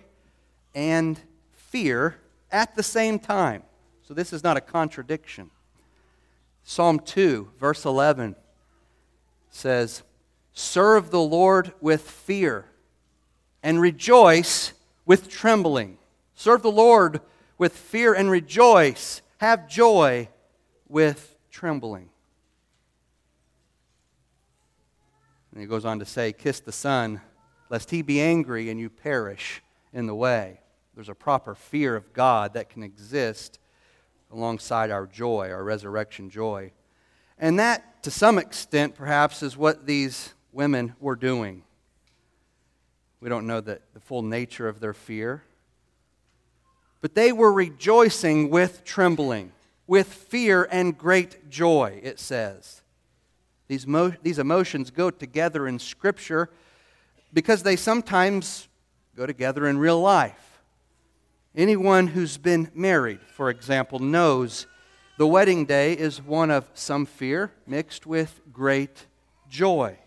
and 0.76 1.20
fear 1.54 2.18
at 2.52 2.76
the 2.76 2.84
same 2.84 3.20
time. 3.20 3.64
So 4.04 4.14
this 4.14 4.34
is 4.34 4.44
not 4.44 4.58
a 4.58 4.62
contradiction. 4.62 5.50
Psalm 6.64 7.00
2, 7.00 7.52
verse 7.60 7.86
11 7.86 8.36
says, 9.50 10.04
Serve 10.54 11.10
the 11.10 11.22
Lord 11.22 11.74
with 11.80 12.02
fear 12.02 12.66
and 13.64 13.80
rejoice 13.80 14.74
with 15.06 15.30
trembling. 15.30 15.99
Serve 16.40 16.62
the 16.62 16.72
Lord 16.72 17.20
with 17.58 17.76
fear 17.76 18.14
and 18.14 18.32
rejoice. 18.32 19.22
Have 19.40 19.68
joy 19.68 20.30
with 20.88 21.36
trembling. 21.52 22.08
And 25.52 25.60
he 25.60 25.68
goes 25.68 25.84
on 25.84 26.00
to 26.00 26.06
say, 26.06 26.32
Kiss 26.32 26.62
the 26.62 26.72
Son, 26.72 27.20
lest 27.70 27.92
he 27.92 28.02
be 28.02 28.22
angry 28.22 28.70
and 28.70 28.80
you 28.80 28.90
perish 28.90 29.62
in 29.92 30.06
the 30.06 30.16
way. 30.16 30.62
There's 30.96 31.10
a 31.10 31.14
proper 31.14 31.56
fear 31.56 31.98
of 31.98 32.14
God 32.14 32.54
that 32.54 32.70
can 32.70 32.84
exist 32.84 33.60
alongside 34.32 34.92
our 34.92 35.08
joy, 35.08 35.50
our 35.52 35.66
resurrection 35.66 36.30
joy. 36.30 36.72
And 37.38 37.60
that, 37.60 38.02
to 38.04 38.12
some 38.12 38.38
extent, 38.38 38.96
perhaps, 38.96 39.44
is 39.44 39.58
what 39.58 39.86
these 39.86 40.34
women 40.54 40.96
were 41.02 41.18
doing. 41.18 41.64
We 43.20 43.28
don't 43.28 43.46
know 43.46 43.60
the, 43.60 43.82
the 43.94 44.00
full 44.00 44.22
nature 44.22 44.70
of 44.70 44.80
their 44.80 44.94
fear. 44.94 45.44
But 47.02 47.16
they 47.16 47.32
were 47.32 47.52
rejoicing 47.52 48.50
with 48.50 48.84
trembling, 48.84 49.52
with 49.88 50.08
fear 50.08 50.68
and 50.70 50.98
great 50.98 51.50
joy, 51.50 52.00
it 52.04 52.20
says. 52.20 52.82
These, 53.68 53.88
mo- 53.88 54.14
these 54.22 54.40
emotions 54.40 54.92
go 54.92 55.10
together 55.10 55.68
in 55.68 55.80
Scripture 55.80 56.50
because 57.32 57.64
they 57.64 57.76
sometimes 57.76 58.68
go 59.16 59.26
together 59.26 59.68
in 59.68 59.78
real 59.78 60.02
life. 60.02 60.62
Anyone 61.56 62.08
who's 62.08 62.38
been 62.38 62.72
married, 62.74 63.20
for 63.22 63.50
example, 63.50 64.00
knows 64.00 64.66
the 65.18 65.28
wedding 65.28 65.66
day 65.66 65.94
is 65.94 66.22
one 66.22 66.52
of 66.52 66.70
some 66.74 67.06
fear 67.06 67.52
mixed 67.68 68.06
with 68.06 68.40
great 68.52 69.06
joy. 69.50 69.98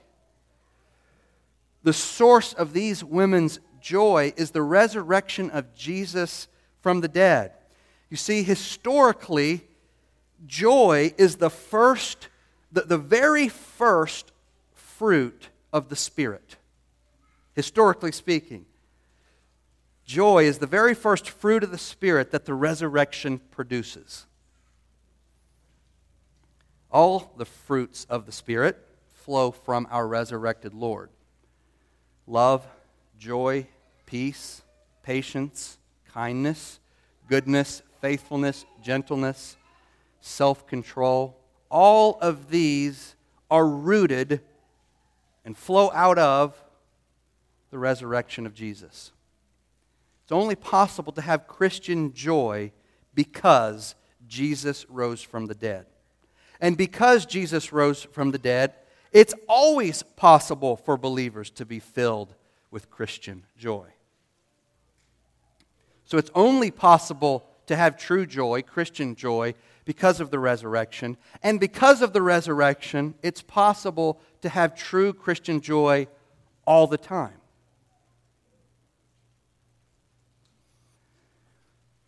The 1.83 1.93
source 1.93 2.53
of 2.53 2.73
these 2.73 3.03
women's 3.05 3.61
joy 3.81 4.33
is 4.37 4.53
the 4.53 4.63
resurrection 4.63 5.51
of 5.51 5.75
Jesus 5.75 6.49
from 6.83 7.01
the 7.01 7.09
dead. 7.09 7.53
You 8.11 8.17
see, 8.19 8.43
historically, 8.43 9.63
joy 10.47 11.15
is 11.17 11.37
the 11.37 11.49
first, 11.49 12.29
the, 12.71 12.83
the 12.83 12.99
very 12.99 13.49
first 13.49 14.33
fruit 14.75 15.49
of 15.73 15.89
the 15.89 15.97
Spirit. 15.97 16.57
Historically 17.55 18.13
speaking, 18.13 18.67
joy 20.05 20.45
is 20.45 20.59
the 20.59 20.67
very 20.67 20.95
first 20.95 21.31
fruit 21.31 21.63
of 21.63 21.71
the 21.71 21.79
Spirit 21.79 22.33
that 22.33 22.45
the 22.45 22.55
resurrection 22.55 23.41
produces. 23.51 24.27
All 26.91 27.33
the 27.39 27.47
fruits 27.47 28.07
of 28.11 28.27
the 28.27 28.33
Spirit 28.33 28.77
flow 29.15 29.53
from 29.53 29.87
our 29.91 30.07
resurrected 30.07 30.75
Lord 30.75 31.09
love, 32.27 32.67
joy, 33.19 33.67
peace, 34.07 34.63
patience, 35.03 35.79
kindness, 36.13 36.81
goodness, 37.29 37.83
faithfulness, 38.01 38.65
gentleness, 38.83 39.57
self 40.21 40.67
control. 40.67 41.37
All 41.71 42.19
of 42.21 42.51
these 42.51 43.15
are 43.51 43.67
rooted 43.67 44.41
and 45.45 45.57
flow 45.57 45.91
out 45.93 46.19
of 46.19 46.63
the 47.71 47.79
resurrection 47.79 48.47
of 48.47 48.55
Jesus. 48.55 49.13
It's 50.23 50.33
only 50.33 50.55
possible 50.55 51.13
to 51.13 51.21
have 51.23 51.47
Christian 51.47 52.13
joy 52.13 52.73
because 53.15 53.95
Jesus 54.29 54.87
rose 54.89 55.23
from 55.23 55.47
the 55.47 55.55
dead. 55.55 55.87
And 56.61 56.77
because 56.77 57.27
Jesus 57.27 57.73
rose 57.73 58.05
from 58.05 58.31
the 58.31 58.39
dead, 58.39 58.75
it's 59.11 59.35
always 59.49 60.03
possible 60.03 60.77
for 60.77 60.97
believers 60.97 61.51
to 61.51 61.67
be 61.67 61.81
filled 61.81 62.35
with 62.71 62.91
Christian 62.91 63.45
joy. 63.59 63.87
So 66.13 66.19
it's 66.19 66.31
only 66.35 66.71
possible 66.71 67.49
to 67.69 67.75
have 67.75 67.97
true 67.97 68.27
joy, 68.27 68.61
Christian 68.61 69.15
joy, 69.15 69.55
because 69.87 70.21
of 70.21 70.31
the 70.31 70.39
resurrection. 70.39 71.17
And 71.43 71.59
because 71.59 72.03
of 72.03 72.13
the 72.13 72.21
resurrection, 72.21 73.15
it's 73.23 73.41
possible 73.41 74.21
to 74.43 74.51
have 74.51 74.77
true 74.77 75.15
Christian 75.15 75.63
joy 75.63 76.09
all 76.67 76.87
the 76.87 76.99
time. 76.99 77.41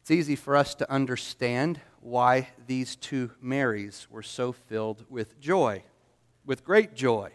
It's 0.02 0.10
easy 0.10 0.36
for 0.36 0.54
us 0.54 0.74
to 0.74 0.92
understand 0.92 1.80
why 2.02 2.48
these 2.66 2.96
two 2.96 3.30
Marys 3.40 4.06
were 4.10 4.22
so 4.22 4.52
filled 4.52 5.06
with 5.08 5.40
joy, 5.40 5.82
with 6.44 6.62
great 6.62 6.94
joy. 6.94 7.30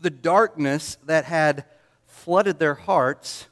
The 0.00 0.10
darkness 0.10 0.98
that 1.06 1.24
had 1.24 1.64
flooded 2.04 2.58
their 2.58 2.74
hearts 2.74 3.46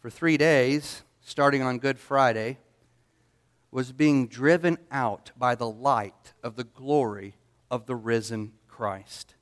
for 0.00 0.08
three 0.08 0.38
days, 0.38 1.02
starting 1.26 1.60
on 1.60 1.80
Good 1.80 1.98
Friday, 1.98 2.56
was 3.72 3.90
being 3.90 4.28
driven 4.28 4.78
out 4.92 5.32
by 5.36 5.56
the 5.56 5.68
light 5.68 6.32
of 6.40 6.54
the 6.54 6.62
glory 6.62 7.34
of 7.68 7.84
the 7.86 7.96
risen 7.96 8.52
Christ. 8.68 9.34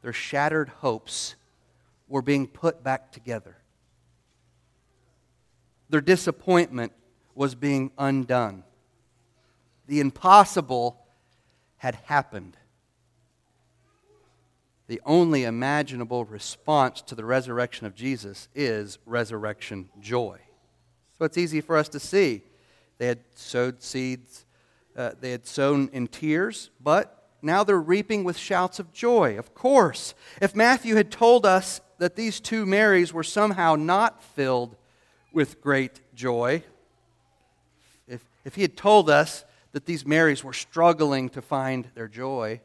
Their 0.00 0.14
shattered 0.14 0.70
hopes 0.70 1.34
were 2.08 2.22
being 2.22 2.46
put 2.46 2.82
back 2.82 3.12
together. 3.12 3.58
Their 5.90 6.00
disappointment 6.00 6.92
was 7.34 7.54
being 7.54 7.90
undone. 7.98 8.64
The 9.86 10.00
impossible 10.00 10.98
had 11.76 11.96
happened. 12.06 12.56
The 14.86 15.02
only 15.04 15.44
imaginable 15.44 16.24
response 16.24 17.02
to 17.02 17.14
the 17.14 17.26
resurrection 17.26 17.86
of 17.86 17.94
Jesus 17.94 18.48
is 18.54 18.98
resurrection 19.04 19.90
joy. 20.00 20.40
So 21.18 21.24
it's 21.24 21.38
easy 21.38 21.60
for 21.60 21.76
us 21.76 21.88
to 21.90 22.00
see. 22.00 22.42
They 22.98 23.06
had 23.06 23.20
sowed 23.34 23.82
seeds, 23.82 24.44
uh, 24.96 25.12
they 25.20 25.30
had 25.30 25.46
sown 25.46 25.90
in 25.92 26.08
tears, 26.08 26.70
but 26.82 27.30
now 27.42 27.64
they're 27.64 27.78
reaping 27.78 28.24
with 28.24 28.36
shouts 28.36 28.78
of 28.78 28.92
joy, 28.92 29.38
of 29.38 29.54
course. 29.54 30.14
If 30.40 30.54
Matthew 30.54 30.96
had 30.96 31.10
told 31.10 31.46
us 31.46 31.80
that 31.98 32.16
these 32.16 32.40
two 32.40 32.66
Marys 32.66 33.12
were 33.12 33.22
somehow 33.22 33.76
not 33.76 34.22
filled 34.22 34.76
with 35.32 35.60
great 35.60 36.00
joy, 36.14 36.62
if, 38.08 38.24
if 38.44 38.54
he 38.54 38.62
had 38.62 38.76
told 38.76 39.10
us 39.10 39.44
that 39.72 39.84
these 39.84 40.06
Marys 40.06 40.42
were 40.42 40.54
struggling 40.54 41.28
to 41.30 41.42
find 41.42 41.88
their 41.94 42.08
joy, 42.08 42.60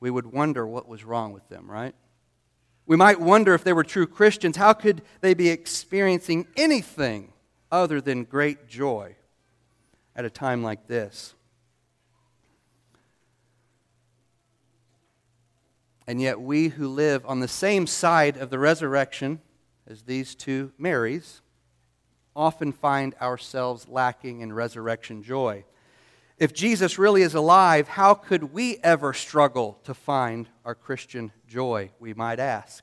we 0.00 0.10
would 0.10 0.26
wonder 0.26 0.66
what 0.66 0.88
was 0.88 1.04
wrong 1.04 1.32
with 1.32 1.48
them, 1.48 1.70
right? 1.70 1.94
We 2.86 2.96
might 2.96 3.20
wonder 3.20 3.54
if 3.54 3.64
they 3.64 3.72
were 3.72 3.84
true 3.84 4.06
Christians. 4.06 4.56
How 4.56 4.72
could 4.74 5.02
they 5.20 5.34
be 5.34 5.48
experiencing 5.48 6.46
anything 6.56 7.32
other 7.72 8.00
than 8.00 8.24
great 8.24 8.68
joy 8.68 9.16
at 10.14 10.24
a 10.24 10.30
time 10.30 10.62
like 10.62 10.86
this? 10.86 11.34
And 16.06 16.20
yet, 16.20 16.40
we 16.40 16.68
who 16.68 16.88
live 16.88 17.24
on 17.24 17.40
the 17.40 17.48
same 17.48 17.86
side 17.86 18.36
of 18.36 18.50
the 18.50 18.58
resurrection 18.58 19.40
as 19.86 20.02
these 20.02 20.34
two 20.34 20.72
Marys 20.76 21.40
often 22.36 22.72
find 22.72 23.14
ourselves 23.22 23.88
lacking 23.88 24.40
in 24.40 24.52
resurrection 24.52 25.22
joy. 25.22 25.64
If 26.38 26.52
Jesus 26.52 26.98
really 26.98 27.22
is 27.22 27.34
alive, 27.34 27.86
how 27.86 28.14
could 28.14 28.52
we 28.52 28.78
ever 28.82 29.12
struggle 29.12 29.78
to 29.84 29.94
find 29.94 30.48
our 30.64 30.74
Christian 30.74 31.32
joy, 31.46 31.90
we 32.00 32.12
might 32.12 32.40
ask? 32.40 32.82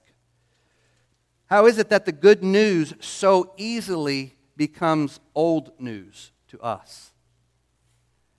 How 1.47 1.65
is 1.65 1.77
it 1.77 1.89
that 1.89 2.05
the 2.05 2.13
good 2.13 2.43
news 2.43 2.93
so 3.01 3.53
easily 3.57 4.35
becomes 4.55 5.19
old 5.35 5.73
news 5.79 6.31
to 6.47 6.61
us? 6.61 7.11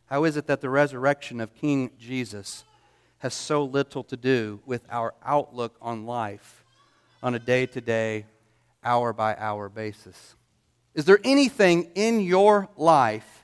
How 0.06 0.24
is 0.24 0.38
it 0.38 0.46
that 0.46 0.62
the 0.62 0.70
resurrection 0.70 1.40
of 1.40 1.54
King 1.54 1.90
Jesus 1.98 2.64
has 3.18 3.34
so 3.34 3.64
little 3.64 4.02
to 4.04 4.16
do 4.16 4.60
with 4.64 4.82
our 4.90 5.14
outlook 5.22 5.76
on 5.82 6.06
life 6.06 6.64
on 7.22 7.34
a 7.34 7.38
day 7.38 7.66
to 7.66 7.80
day, 7.80 8.24
hour 8.82 9.12
by 9.12 9.36
hour 9.36 9.68
basis? 9.68 10.34
Is 10.94 11.04
there 11.04 11.20
anything 11.22 11.90
in 11.94 12.20
your 12.20 12.68
life 12.76 13.41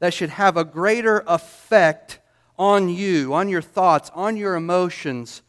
that 0.00 0.14
should 0.14 0.30
have 0.30 0.56
a 0.56 0.64
greater 0.64 1.24
effect 1.26 2.20
on 2.58 2.88
you, 2.88 3.34
on 3.34 3.48
your 3.48 3.62
thoughts, 3.62 4.10
on 4.14 4.36
your 4.36 4.54
emotions 4.54 5.42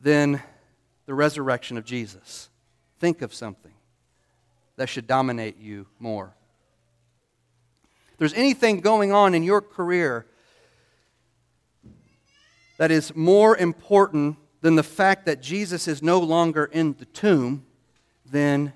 than 0.00 0.42
the 1.06 1.14
resurrection 1.14 1.76
of 1.76 1.84
Jesus? 1.84 2.50
Think 2.98 3.22
of 3.22 3.34
something 3.34 3.72
that 4.76 4.88
should 4.88 5.06
dominate 5.06 5.58
you 5.58 5.86
more. 5.98 6.34
If 8.12 8.18
there's 8.18 8.34
anything 8.34 8.80
going 8.80 9.12
on 9.12 9.34
in 9.34 9.42
your 9.42 9.60
career 9.60 10.26
that 12.78 12.90
is 12.90 13.14
more 13.14 13.56
important 13.56 14.36
than 14.60 14.76
the 14.76 14.82
fact 14.82 15.26
that 15.26 15.42
Jesus 15.42 15.88
is 15.88 16.02
no 16.02 16.18
longer 16.18 16.64
in 16.64 16.94
the 16.98 17.04
tomb, 17.04 17.66
then 18.24 18.72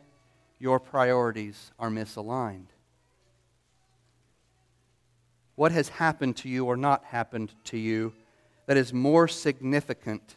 your 0.58 0.78
priorities 0.80 1.72
are 1.78 1.90
misaligned. 1.90 2.66
What 5.56 5.72
has 5.72 5.88
happened 5.88 6.36
to 6.38 6.48
you 6.48 6.66
or 6.66 6.76
not 6.76 7.04
happened 7.04 7.52
to 7.64 7.78
you 7.78 8.12
that 8.66 8.76
is 8.76 8.92
more 8.92 9.26
significant 9.26 10.36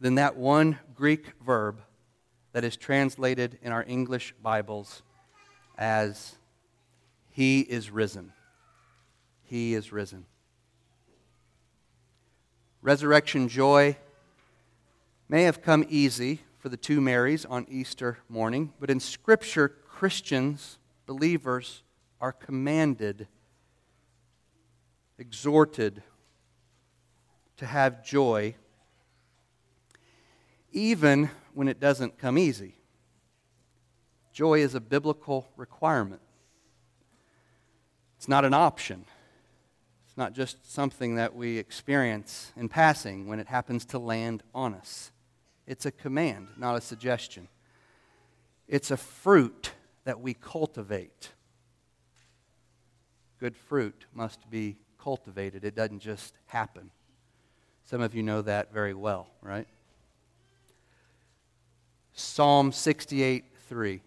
than 0.00 0.16
that 0.16 0.36
one 0.36 0.78
Greek 0.94 1.32
verb 1.42 1.80
that 2.52 2.62
is 2.62 2.76
translated 2.76 3.58
in 3.62 3.72
our 3.72 3.84
English 3.88 4.34
Bibles 4.42 5.02
as 5.78 6.36
He 7.30 7.60
is 7.60 7.90
risen? 7.90 8.32
He 9.44 9.74
is 9.74 9.92
risen. 9.92 10.26
Resurrection 12.82 13.48
joy 13.48 13.96
may 15.26 15.44
have 15.44 15.62
come 15.62 15.86
easy 15.88 16.42
for 16.58 16.68
the 16.68 16.76
two 16.76 17.00
Marys 17.00 17.46
on 17.46 17.66
Easter 17.70 18.18
morning, 18.28 18.74
but 18.78 18.90
in 18.90 19.00
Scripture, 19.00 19.68
Christians, 19.68 20.78
believers, 21.06 21.82
are 22.20 22.32
commanded, 22.32 23.26
exhorted 25.18 26.02
to 27.56 27.66
have 27.66 28.04
joy, 28.04 28.54
even 30.72 31.30
when 31.52 31.68
it 31.68 31.78
doesn't 31.78 32.18
come 32.18 32.36
easy. 32.36 32.74
Joy 34.32 34.60
is 34.60 34.74
a 34.74 34.80
biblical 34.80 35.48
requirement. 35.56 36.20
It's 38.16 38.28
not 38.28 38.44
an 38.44 38.54
option. 38.54 39.04
It's 40.06 40.16
not 40.16 40.32
just 40.32 40.72
something 40.72 41.14
that 41.16 41.34
we 41.34 41.58
experience 41.58 42.52
in 42.56 42.68
passing 42.68 43.28
when 43.28 43.38
it 43.38 43.46
happens 43.46 43.84
to 43.86 43.98
land 43.98 44.42
on 44.54 44.74
us. 44.74 45.12
It's 45.66 45.86
a 45.86 45.92
command, 45.92 46.48
not 46.56 46.76
a 46.76 46.80
suggestion. 46.80 47.48
It's 48.66 48.90
a 48.90 48.96
fruit 48.96 49.72
that 50.04 50.20
we 50.20 50.34
cultivate. 50.34 51.30
Good 53.38 53.56
fruit 53.56 54.06
must 54.12 54.50
be 54.50 54.78
cultivated, 55.04 55.66
it 55.66 55.74
doesn't 55.74 56.00
just 56.00 56.32
happen. 56.46 56.90
Some 57.84 58.00
of 58.00 58.14
you 58.14 58.22
know 58.22 58.40
that 58.40 58.72
very 58.72 58.94
well, 58.94 59.28
right? 59.42 59.68
Psalm 62.14 62.72
68 62.72 63.44
3. 63.68 64.00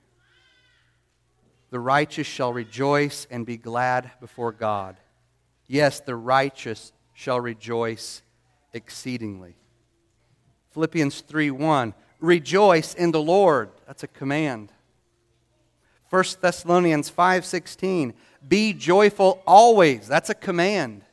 The 1.70 1.80
righteous 1.80 2.26
shall 2.26 2.52
rejoice 2.52 3.28
and 3.30 3.46
be 3.46 3.58
glad 3.58 4.10
before 4.20 4.52
God. 4.52 4.98
Yes, 5.68 6.00
the 6.00 6.16
righteous 6.16 6.92
shall 7.14 7.40
rejoice 7.40 8.24
exceedingly. 8.74 9.56
Philippians 10.72 11.22
3 11.22 11.52
1. 11.52 11.94
Rejoice 12.20 12.96
in 12.96 13.12
the 13.12 13.22
Lord. 13.22 13.70
That's 13.86 14.02
a 14.02 14.08
command. 14.08 14.72
1 16.10 16.24
Thessalonians 16.42 17.12
5:16 17.12 18.14
Be 18.48 18.74
joyful 18.74 19.42
always. 19.46 20.08
That's 20.08 20.30
a 20.30 20.36
command. 20.36 21.04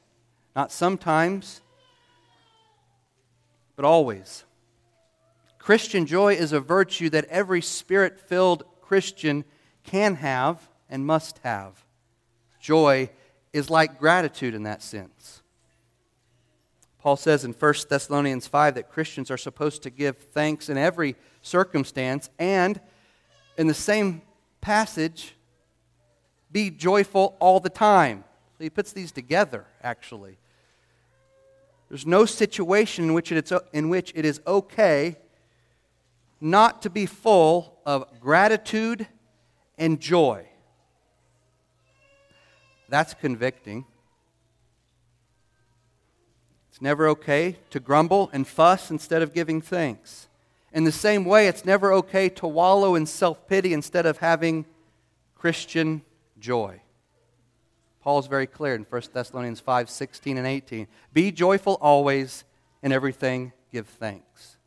Not 0.55 0.71
sometimes, 0.71 1.61
but 3.77 3.85
always. 3.85 4.45
Christian 5.59 6.07
joy 6.07 6.35
is 6.35 6.53
a 6.53 6.61
virtue 6.61 7.11
that 7.11 7.25
every 7.25 7.63
spirit-filled 7.63 8.65
Christian 8.83 9.45
can 9.83 10.17
have 10.17 10.69
and 10.89 11.07
must 11.07 11.39
have. 11.39 11.85
Joy 12.61 13.11
is 13.53 13.71
like 13.71 13.99
gratitude 13.99 14.55
in 14.55 14.65
that 14.65 14.83
sense. 14.83 15.43
Paul 16.99 17.17
says 17.17 17.45
in 17.45 17.53
1 17.53 17.75
Thessalonians 17.89 18.47
5 18.47 18.77
that 18.77 18.91
Christians 18.91 19.31
are 19.31 19.37
supposed 19.37 19.83
to 19.83 19.91
give 19.91 20.17
thanks 20.17 20.69
in 20.69 20.79
every 20.79 21.17
circumstance, 21.43 22.31
and 22.39 22.81
in 23.59 23.67
the 23.67 23.75
same 23.75 24.23
passage, 24.61 25.35
be 26.55 26.71
joyful 26.71 27.37
all 27.41 27.59
the 27.59 27.69
time. 27.69 28.23
So 28.57 28.63
he 28.63 28.71
puts 28.71 28.93
these 28.93 29.11
together, 29.11 29.67
actually. 29.83 30.39
There's 31.89 32.07
no 32.07 32.25
situation 32.25 33.05
in 33.05 33.13
which, 33.13 33.33
it's, 33.33 33.53
in 33.73 33.89
which 33.89 34.13
it 34.15 34.25
is 34.25 34.41
okay 34.47 35.17
not 36.41 36.81
to 36.83 36.91
be 36.91 37.07
full 37.07 37.79
of 37.85 38.21
gratitude 38.21 39.09
and 39.77 40.01
joy. 40.01 40.47
That's 42.89 43.15
convicting. 43.15 43.85
It's 46.71 46.81
never 46.81 47.09
okay 47.09 47.57
to 47.71 47.81
grumble 47.81 48.31
and 48.33 48.47
fuss 48.47 48.93
instead 48.93 49.23
of 49.23 49.35
giving 49.35 49.61
thanks. 49.61 50.29
In 50.73 50.85
the 50.85 50.93
same 50.93 51.25
way, 51.25 51.49
it's 51.49 51.65
never 51.65 51.93
okay 51.95 52.29
to 52.29 52.47
wallow 52.47 52.95
in 52.95 53.07
self 53.07 53.49
pity 53.49 53.73
instead 53.73 54.07
of 54.07 54.19
having 54.19 54.67
Christian 55.35 56.03
joy. 56.45 56.79
Paul's 58.03 58.27
very 58.27 58.47
clear 58.47 58.75
in 58.75 58.83
1 58.83 59.03
Thessalonians 59.15 59.61
5 59.61 59.89
16 59.89 60.37
and 60.37 60.47
18. 60.47 60.87
Be 61.15 61.33
joyful 61.33 61.79
always, 61.81 62.45
in 62.83 62.93
everything 62.93 63.53
give 63.73 63.89
thanks. 63.89 64.59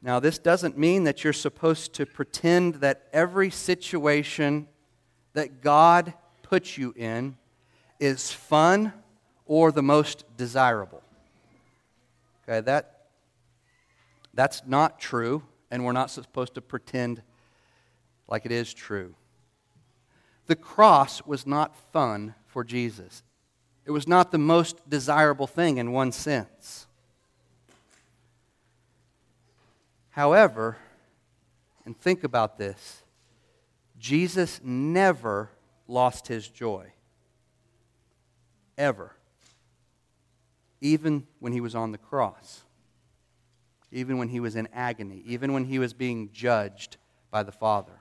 Now, 0.00 0.18
this 0.18 0.38
doesn't 0.38 0.78
mean 0.78 1.04
that 1.04 1.22
you're 1.22 1.34
supposed 1.34 1.92
to 1.94 2.06
pretend 2.06 2.76
that 2.76 3.06
every 3.12 3.50
situation 3.50 4.66
that 5.34 5.60
God 5.60 6.14
puts 6.42 6.78
you 6.78 6.94
in 6.96 7.36
is 8.00 8.32
fun 8.32 8.92
or 9.44 9.72
the 9.72 9.82
most 9.82 10.24
desirable. 10.38 11.02
Okay, 12.42 12.60
that, 12.62 13.08
that's 14.32 14.62
not 14.66 14.98
true, 14.98 15.42
and 15.70 15.84
we're 15.84 15.92
not 15.92 16.10
supposed 16.10 16.54
to 16.54 16.62
pretend 16.62 17.22
like 18.26 18.46
it 18.46 18.52
is 18.52 18.72
true. 18.72 19.14
The 20.46 20.56
cross 20.56 21.24
was 21.24 21.46
not 21.46 21.76
fun 21.92 22.34
for 22.46 22.64
Jesus. 22.64 23.22
It 23.84 23.90
was 23.90 24.08
not 24.08 24.30
the 24.30 24.38
most 24.38 24.88
desirable 24.88 25.46
thing 25.46 25.78
in 25.78 25.92
one 25.92 26.12
sense. 26.12 26.86
However, 30.10 30.76
and 31.84 31.98
think 31.98 32.24
about 32.24 32.56
this 32.56 33.02
Jesus 33.98 34.60
never 34.62 35.50
lost 35.86 36.28
his 36.28 36.48
joy. 36.48 36.92
Ever 38.76 39.14
even 40.84 41.26
when 41.38 41.54
he 41.54 41.62
was 41.62 41.74
on 41.74 41.92
the 41.92 41.98
cross, 41.98 42.62
even 43.90 44.18
when 44.18 44.28
he 44.28 44.38
was 44.38 44.54
in 44.54 44.68
agony, 44.70 45.22
even 45.24 45.54
when 45.54 45.64
he 45.64 45.78
was 45.78 45.94
being 45.94 46.28
judged 46.30 46.98
by 47.30 47.42
the 47.42 47.50
Father. 47.50 48.00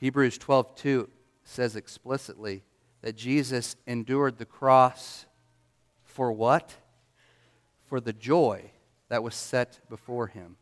Hebrews 0.00 0.38
12:2 0.38 1.10
says 1.44 1.76
explicitly 1.76 2.64
that 3.02 3.16
Jesus 3.16 3.76
endured 3.86 4.38
the 4.38 4.46
cross 4.46 5.26
for 6.02 6.32
what? 6.32 6.74
For 7.84 8.00
the 8.00 8.14
joy 8.14 8.72
that 9.08 9.22
was 9.22 9.34
set 9.34 9.80
before 9.90 10.26
him. 10.26 10.56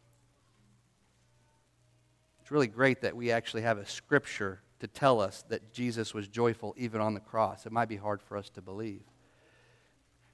It's 2.40 2.50
really 2.50 2.66
great 2.66 3.02
that 3.02 3.16
we 3.16 3.30
actually 3.30 3.62
have 3.62 3.78
a 3.78 3.86
scripture 3.86 4.60
to 4.80 4.88
tell 4.88 5.20
us 5.20 5.44
that 5.48 5.72
Jesus 5.72 6.14
was 6.14 6.26
joyful 6.26 6.74
even 6.76 7.00
on 7.00 7.14
the 7.14 7.20
cross. 7.20 7.64
It 7.64 7.72
might 7.72 7.88
be 7.88 7.96
hard 7.96 8.20
for 8.20 8.36
us 8.36 8.48
to 8.50 8.62
believe. 8.62 9.02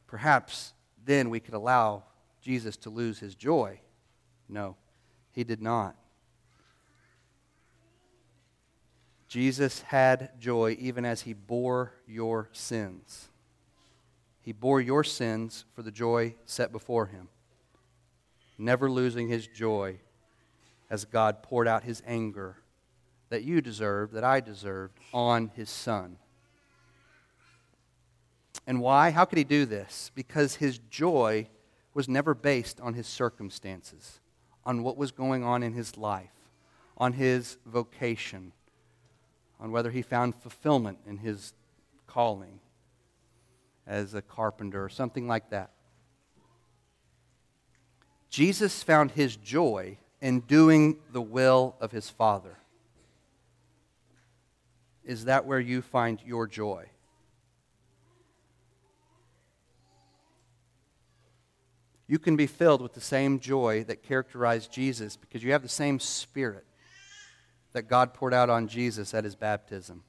Perhaps 0.06 0.72
then 1.04 1.28
we 1.28 1.40
could 1.40 1.54
allow 1.54 2.04
Jesus 2.40 2.76
to 2.78 2.90
lose 2.90 3.18
his 3.18 3.34
joy. 3.34 3.80
No, 4.48 4.76
he 5.32 5.44
did 5.44 5.60
not. 5.60 5.96
Jesus 9.34 9.82
had 9.82 10.30
joy 10.38 10.76
even 10.78 11.04
as 11.04 11.22
he 11.22 11.32
bore 11.32 11.92
your 12.06 12.48
sins. 12.52 13.30
He 14.40 14.52
bore 14.52 14.80
your 14.80 15.02
sins 15.02 15.64
for 15.74 15.82
the 15.82 15.90
joy 15.90 16.36
set 16.44 16.70
before 16.70 17.06
him, 17.06 17.26
never 18.58 18.88
losing 18.88 19.26
his 19.26 19.48
joy 19.48 19.98
as 20.88 21.04
God 21.04 21.42
poured 21.42 21.66
out 21.66 21.82
his 21.82 22.00
anger 22.06 22.58
that 23.28 23.42
you 23.42 23.60
deserved, 23.60 24.12
that 24.12 24.22
I 24.22 24.38
deserved, 24.38 25.00
on 25.12 25.50
his 25.56 25.68
son. 25.68 26.18
And 28.68 28.80
why? 28.80 29.10
How 29.10 29.24
could 29.24 29.38
he 29.38 29.42
do 29.42 29.66
this? 29.66 30.12
Because 30.14 30.54
his 30.54 30.78
joy 30.78 31.48
was 31.92 32.08
never 32.08 32.34
based 32.34 32.80
on 32.80 32.94
his 32.94 33.08
circumstances, 33.08 34.20
on 34.64 34.84
what 34.84 34.96
was 34.96 35.10
going 35.10 35.42
on 35.42 35.64
in 35.64 35.72
his 35.72 35.96
life, 35.96 36.30
on 36.96 37.14
his 37.14 37.56
vocation, 37.66 38.52
on 39.60 39.70
whether 39.70 39.90
he 39.90 40.02
found 40.02 40.34
fulfillment 40.34 40.98
in 41.06 41.18
his 41.18 41.52
calling 42.06 42.60
as 43.86 44.14
a 44.14 44.22
carpenter 44.22 44.84
or 44.84 44.88
something 44.88 45.26
like 45.26 45.50
that. 45.50 45.70
Jesus 48.30 48.82
found 48.82 49.12
his 49.12 49.36
joy 49.36 49.98
in 50.20 50.40
doing 50.40 50.96
the 51.12 51.22
will 51.22 51.76
of 51.80 51.92
his 51.92 52.10
Father. 52.10 52.56
Is 55.04 55.26
that 55.26 55.44
where 55.44 55.60
you 55.60 55.82
find 55.82 56.20
your 56.24 56.46
joy? 56.46 56.88
you 62.06 62.18
can 62.18 62.36
be 62.36 62.46
filled 62.46 62.82
with 62.82 62.92
the 62.92 63.00
same 63.00 63.40
joy 63.40 63.84
that 63.84 64.02
characterized 64.02 64.72
Jesus 64.72 65.16
because 65.16 65.42
you 65.42 65.52
have 65.52 65.62
the 65.62 65.68
same 65.68 65.98
spirit 65.98 66.64
that 67.74 67.88
God 67.88 68.14
poured 68.14 68.32
out 68.32 68.48
on 68.48 68.68
Jesus 68.68 69.12
at 69.12 69.24
his 69.24 69.36
baptism. 69.36 70.02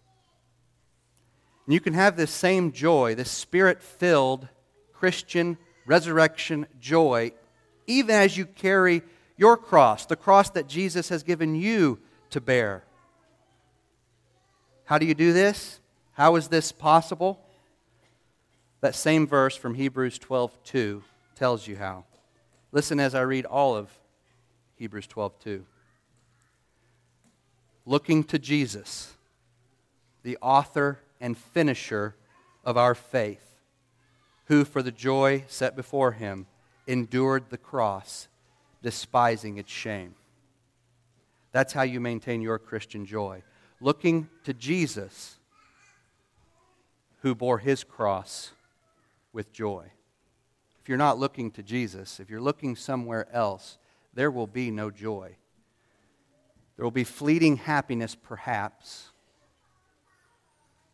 And 1.66 1.74
you 1.74 1.82
can 1.82 1.94
have 1.94 2.16
this 2.16 2.32
same 2.32 2.72
joy, 2.72 3.16
this 3.16 3.32
spirit 3.32 3.82
filled 3.82 4.48
Christian 4.94 5.58
resurrection 5.86 6.68
joy, 6.80 7.34
even 7.88 8.16
as 8.16 8.38
you 8.38 8.46
carry 8.46 9.02
your 9.36 9.58
cross, 9.58 10.06
the 10.06 10.16
cross 10.16 10.50
that 10.52 10.68
Jesus 10.68 11.10
has 11.10 11.24
given 11.24 11.56
you 11.56 12.00
to 12.30 12.40
bear. 12.40 12.84
How 14.86 14.98
do 14.98 15.06
you 15.06 15.16
do 15.16 15.34
this? 15.34 15.80
How 16.14 16.36
is 16.36 16.48
this 16.48 16.72
possible? 16.72 17.40
That 18.82 18.96
same 18.96 19.26
verse 19.26 19.56
from 19.56 19.74
Hebrews 19.74 20.20
12 20.20 20.56
2 20.64 21.04
tells 21.36 21.68
you 21.68 21.76
how. 21.76 22.06
Listen 22.72 23.00
as 23.00 23.16
I 23.16 23.22
read 23.22 23.46
all 23.46 23.76
of 23.76 23.90
Hebrews 24.76 25.08
12 25.08 25.40
2. 25.40 25.66
Looking 27.86 28.24
to 28.26 28.40
Jesus, 28.40 29.14
the 30.24 30.38
author 30.42 31.00
and 31.22 31.38
finisher 31.38 32.16
of 32.64 32.78
our 32.78 32.96
faith, 32.96 33.60
who 34.46 34.66
for 34.66 34.82
the 34.82 34.92
joy 34.92 35.44
set 35.48 35.76
before 35.76 36.14
him 36.14 36.48
endured 36.88 37.50
the 37.50 37.58
cross, 37.58 38.28
despising 38.82 39.58
its 39.58 39.72
shame. 39.72 40.16
That's 41.52 41.74
how 41.74 41.84
you 41.84 42.00
maintain 42.00 42.42
your 42.42 42.60
Christian 42.60 43.06
joy. 43.06 43.44
Looking 43.80 44.30
to 44.44 44.54
Jesus, 44.54 45.36
who 47.22 47.34
bore 47.36 47.60
his 47.60 47.84
cross 47.84 48.52
with 49.32 49.52
joy. 49.52 49.86
If 50.82 50.90
you're 50.90 50.98
not 50.98 51.18
looking 51.18 51.50
to 51.52 51.64
Jesus, 51.64 52.20
if 52.20 52.30
you're 52.30 52.42
looking 52.42 52.76
somewhere 52.76 53.28
else, 53.34 53.78
there 54.14 54.30
will 54.30 54.48
be 54.48 54.70
no 54.70 54.92
joy. 54.92 55.36
There 56.76 56.84
will 56.84 56.92
be 56.92 57.04
fleeting 57.04 57.58
happiness, 57.58 58.16
perhaps, 58.16 59.12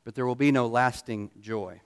but 0.04 0.16
there 0.16 0.26
will 0.26 0.36
be 0.36 0.52
no 0.52 0.68
lasting 0.68 1.32
joy. 1.40 1.82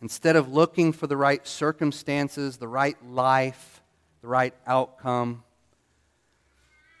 Instead 0.00 0.36
of 0.36 0.52
looking 0.52 0.92
for 0.92 1.06
the 1.06 1.16
right 1.16 1.46
circumstances, 1.46 2.56
the 2.56 2.68
right 2.68 2.96
life, 3.06 3.82
the 4.20 4.28
right 4.28 4.54
outcome, 4.66 5.44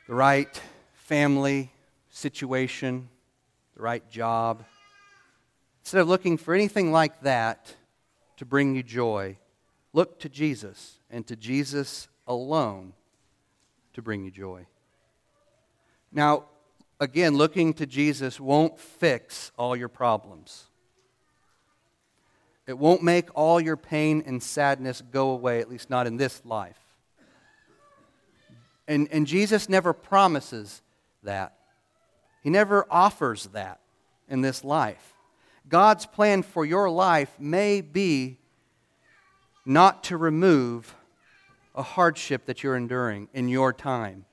the 0.08 0.14
right 0.14 0.60
family 0.94 1.72
situation, 2.10 3.08
the 3.76 3.82
right 3.82 4.08
job, 4.10 4.64
instead 5.82 6.00
of 6.00 6.08
looking 6.08 6.36
for 6.36 6.54
anything 6.54 6.92
like 6.92 7.22
that, 7.22 7.74
to 8.36 8.44
bring 8.44 8.74
you 8.74 8.82
joy. 8.82 9.36
Look 9.92 10.18
to 10.20 10.28
Jesus 10.28 10.98
and 11.10 11.24
to 11.28 11.36
Jesus 11.36 12.08
alone 12.26 12.94
to 13.94 14.02
bring 14.02 14.24
you 14.24 14.30
joy. 14.30 14.66
Now, 16.12 16.44
again, 17.00 17.36
looking 17.36 17.74
to 17.74 17.86
Jesus 17.86 18.38
won't 18.38 18.78
fix 18.78 19.50
all 19.56 19.74
your 19.74 19.88
problems. 19.88 20.64
It 22.66 22.78
won't 22.78 23.02
make 23.02 23.28
all 23.34 23.60
your 23.60 23.76
pain 23.76 24.22
and 24.24 24.42
sadness 24.42 25.02
go 25.10 25.30
away, 25.30 25.60
at 25.60 25.68
least 25.68 25.90
not 25.90 26.06
in 26.06 26.16
this 26.16 26.40
life. 26.44 26.78
And, 28.86 29.08
and 29.10 29.26
Jesus 29.26 29.68
never 29.68 29.92
promises 29.92 30.82
that. 31.22 31.54
He 32.42 32.50
never 32.50 32.86
offers 32.90 33.46
that 33.48 33.80
in 34.28 34.40
this 34.40 34.64
life. 34.64 35.14
God's 35.68 36.06
plan 36.06 36.42
for 36.42 36.64
your 36.64 36.90
life 36.90 37.34
may 37.38 37.80
be 37.80 38.38
not 39.64 40.04
to 40.04 40.16
remove 40.16 40.94
a 41.74 41.82
hardship 41.82 42.46
that 42.46 42.62
you're 42.62 42.76
enduring 42.76 43.28
in 43.32 43.48
your 43.48 43.72
time. 43.72 44.24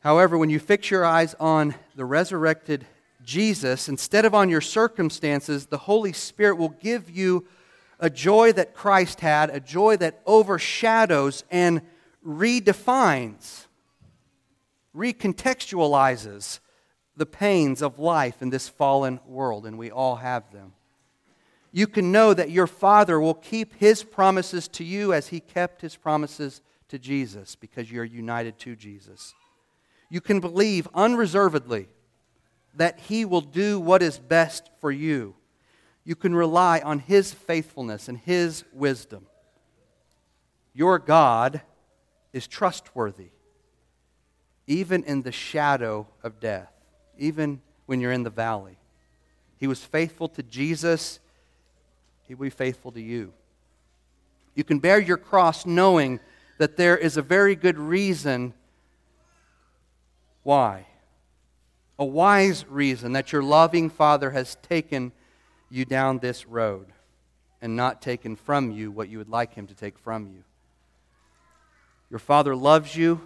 However, 0.00 0.36
when 0.36 0.50
you 0.50 0.58
fix 0.58 0.90
your 0.90 1.04
eyes 1.04 1.34
on 1.40 1.74
the 1.96 2.04
resurrected 2.04 2.86
Jesus, 3.24 3.88
instead 3.88 4.24
of 4.24 4.34
on 4.34 4.50
your 4.50 4.60
circumstances, 4.60 5.66
the 5.66 5.78
Holy 5.78 6.12
Spirit 6.12 6.56
will 6.56 6.76
give 6.80 7.10
you 7.10 7.46
a 7.98 8.10
joy 8.10 8.52
that 8.52 8.74
Christ 8.74 9.20
had, 9.20 9.50
a 9.50 9.60
joy 9.60 9.96
that 9.96 10.20
overshadows 10.26 11.44
and 11.50 11.80
redefines 12.26 13.66
recontextualizes 14.94 16.60
the 17.16 17.26
pains 17.26 17.82
of 17.82 17.98
life 17.98 18.42
in 18.42 18.50
this 18.50 18.68
fallen 18.68 19.20
world, 19.26 19.66
and 19.66 19.78
we 19.78 19.90
all 19.90 20.16
have 20.16 20.52
them. 20.52 20.72
You 21.76 21.88
can 21.88 22.12
know 22.12 22.32
that 22.32 22.52
your 22.52 22.68
Father 22.68 23.18
will 23.18 23.34
keep 23.34 23.74
His 23.74 24.04
promises 24.04 24.68
to 24.68 24.84
you 24.84 25.12
as 25.12 25.26
He 25.26 25.40
kept 25.40 25.80
His 25.80 25.96
promises 25.96 26.62
to 26.86 27.00
Jesus 27.00 27.56
because 27.56 27.90
you're 27.90 28.04
united 28.04 28.60
to 28.60 28.76
Jesus. 28.76 29.34
You 30.08 30.20
can 30.20 30.38
believe 30.38 30.86
unreservedly 30.94 31.88
that 32.76 33.00
He 33.00 33.24
will 33.24 33.40
do 33.40 33.80
what 33.80 34.02
is 34.02 34.20
best 34.20 34.70
for 34.80 34.92
you. 34.92 35.34
You 36.04 36.14
can 36.14 36.32
rely 36.32 36.78
on 36.78 37.00
His 37.00 37.34
faithfulness 37.34 38.08
and 38.08 38.18
His 38.18 38.62
wisdom. 38.72 39.26
Your 40.74 41.00
God 41.00 41.60
is 42.32 42.46
trustworthy, 42.46 43.30
even 44.68 45.02
in 45.02 45.22
the 45.22 45.32
shadow 45.32 46.06
of 46.22 46.38
death, 46.38 46.70
even 47.18 47.62
when 47.86 48.00
you're 48.00 48.12
in 48.12 48.22
the 48.22 48.30
valley. 48.30 48.78
He 49.56 49.66
was 49.66 49.82
faithful 49.82 50.28
to 50.28 50.42
Jesus, 50.44 51.18
He 52.26 52.34
will 52.34 52.46
be 52.46 52.50
faithful 52.50 52.92
to 52.92 53.00
you. 53.00 53.32
You 54.54 54.64
can 54.64 54.78
bear 54.78 55.00
your 55.00 55.16
cross 55.16 55.66
knowing 55.66 56.20
that 56.58 56.76
there 56.76 56.96
is 56.96 57.16
a 57.16 57.22
very 57.22 57.56
good 57.56 57.78
reason 57.78 58.54
why. 60.42 60.86
A 61.98 62.04
wise 62.04 62.64
reason 62.68 63.12
that 63.12 63.32
your 63.32 63.42
loving 63.42 63.90
Father 63.90 64.30
has 64.30 64.56
taken 64.62 65.12
you 65.70 65.84
down 65.84 66.18
this 66.18 66.46
road 66.46 66.86
and 67.60 67.76
not 67.76 68.02
taken 68.02 68.36
from 68.36 68.70
you 68.70 68.90
what 68.90 69.08
you 69.08 69.18
would 69.18 69.28
like 69.28 69.54
Him 69.54 69.66
to 69.66 69.74
take 69.74 69.98
from 69.98 70.26
you. 70.26 70.44
Your 72.10 72.18
Father 72.18 72.54
loves 72.54 72.94
you, 72.94 73.20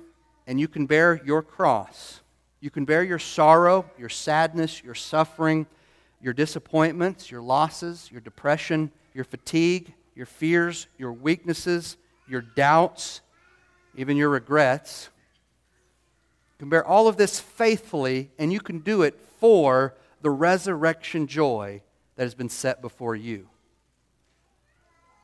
and 0.46 0.58
you 0.58 0.68
can 0.68 0.86
bear 0.86 1.20
your 1.24 1.42
cross. 1.42 2.20
You 2.60 2.70
can 2.70 2.84
bear 2.84 3.02
your 3.02 3.18
sorrow, 3.18 3.90
your 3.98 4.08
sadness, 4.08 4.82
your 4.82 4.94
suffering, 4.94 5.66
your 6.20 6.32
disappointments, 6.32 7.30
your 7.30 7.42
losses, 7.42 8.08
your 8.10 8.20
depression, 8.20 8.90
your 9.14 9.24
fatigue, 9.24 9.94
your 10.14 10.26
fears, 10.26 10.88
your 10.98 11.12
weaknesses, 11.12 11.96
your 12.28 12.40
doubts, 12.40 13.20
even 13.96 14.16
your 14.16 14.28
regrets. 14.28 15.10
You 16.56 16.64
can 16.64 16.68
bear 16.70 16.84
all 16.84 17.06
of 17.06 17.16
this 17.16 17.38
faithfully, 17.38 18.30
and 18.38 18.52
you 18.52 18.60
can 18.60 18.80
do 18.80 19.02
it 19.02 19.18
for 19.38 19.94
the 20.20 20.30
resurrection 20.30 21.26
joy 21.26 21.82
that 22.16 22.24
has 22.24 22.34
been 22.34 22.48
set 22.48 22.82
before 22.82 23.14
you. 23.14 23.48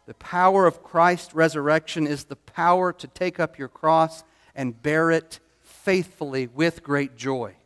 The 0.06 0.14
power 0.14 0.66
of 0.66 0.82
Christ's 0.82 1.34
resurrection 1.34 2.06
is 2.06 2.24
the 2.24 2.36
power 2.36 2.92
to 2.92 3.06
take 3.08 3.40
up 3.40 3.58
your 3.58 3.68
cross 3.68 4.22
and 4.54 4.80
bear 4.80 5.10
it 5.10 5.40
faithfully 5.62 6.46
with 6.46 6.82
great 6.82 7.16
joy. 7.16 7.56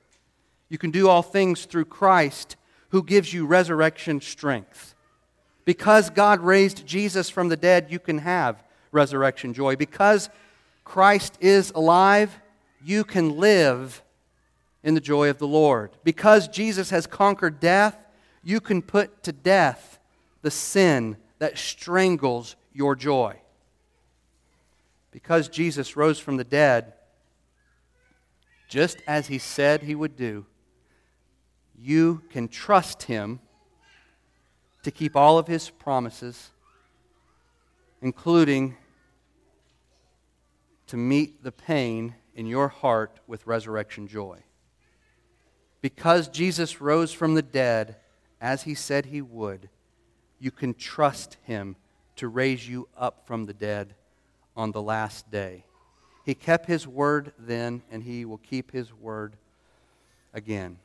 You 0.69 0.79
can 0.79 0.91
do 0.91 1.09
all 1.09 1.23
things 1.23 1.65
through 1.65 1.87
Christ 1.87 2.57
who 2.91 3.03
gives 3.03 3.33
you 3.33 3.47
resurrection 3.47 4.21
strength. 4.21 4.95
Because 5.65 6.11
God 6.11 6.41
raised 6.41 6.87
Jesus 6.87 7.29
from 7.29 7.49
the 7.49 7.57
dead, 7.57 7.89
you 7.91 7.99
can 7.99 8.19
have 8.19 8.63
resurrection 8.91 9.53
joy. 9.53 9.77
Because 9.77 10.31
Christ 10.85 11.37
is 11.41 11.71
alive, 11.75 12.41
you 12.83 13.05
can 13.05 13.37
live 13.37 14.03
in 14.83 14.95
the 14.95 15.01
joy 15.01 15.29
of 15.29 15.39
the 15.39 15.47
Lord. 15.47 15.91
Because 16.05 16.49
Jesus 16.49 16.91
has 16.91 17.07
conquered 17.07 17.61
death, 17.61 17.99
you 18.43 18.61
can 18.61 18.81
put 18.81 19.23
to 19.25 19.33
death 19.33 19.99
the 20.41 20.51
sin 20.51 21.17
that 21.39 21.59
strangles 21.59 22.57
your 22.73 22.97
joy. 22.97 23.39
Because 25.11 25.49
Jesus 25.49 25.97
rose 25.97 26.19
from 26.19 26.37
the 26.37 26.45
dead, 26.45 26.95
just 28.69 29.03
as 29.07 29.27
he 29.27 29.39
said 29.39 29.83
he 29.83 29.95
would 29.95 30.17
do, 30.17 30.47
you 31.81 32.23
can 32.31 32.49
trust 32.49 33.05
him 33.05 33.41
to 34.83 34.91
keep 34.91 35.17
all 35.17 35.39
of 35.39 35.47
his 35.47 35.71
promises, 35.71 36.51
including 38.01 38.77
to 40.87 40.97
meet 40.97 41.43
the 41.43 41.53
pain 41.53 42.15
in 42.35 42.47
your 42.47 42.69
heart 42.69 43.21
with 43.27 43.47
resurrection 43.47 44.09
joy. 44.09 44.39
Because 45.81 46.29
Jesus 46.29 46.81
rose 46.81 47.13
from 47.13 47.35
the 47.35 47.43
dead, 47.43 47.97
as 48.41 48.63
he 48.63 48.75
said 48.75 49.07
he 49.07 49.23
would, 49.23 49.69
you 50.41 50.51
can 50.51 50.75
trust 50.75 51.37
him 51.43 51.77
to 52.17 52.29
raise 52.29 52.69
you 52.69 52.89
up 52.97 53.27
from 53.27 53.47
the 53.47 53.55
dead 53.55 53.95
on 54.57 54.73
the 54.73 54.83
last 54.83 55.31
day. 55.31 55.65
He 56.25 56.35
kept 56.35 56.67
his 56.67 56.87
word 56.87 57.33
then, 57.39 57.83
and 57.91 58.03
he 58.03 58.25
will 58.25 58.39
keep 58.39 58.73
his 58.73 58.93
word 58.93 59.37
again. 60.35 60.79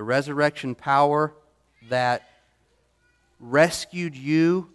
The 0.00 0.04
resurrection 0.04 0.74
power 0.74 1.34
that 1.90 2.26
rescued 3.38 4.16
you 4.16 4.70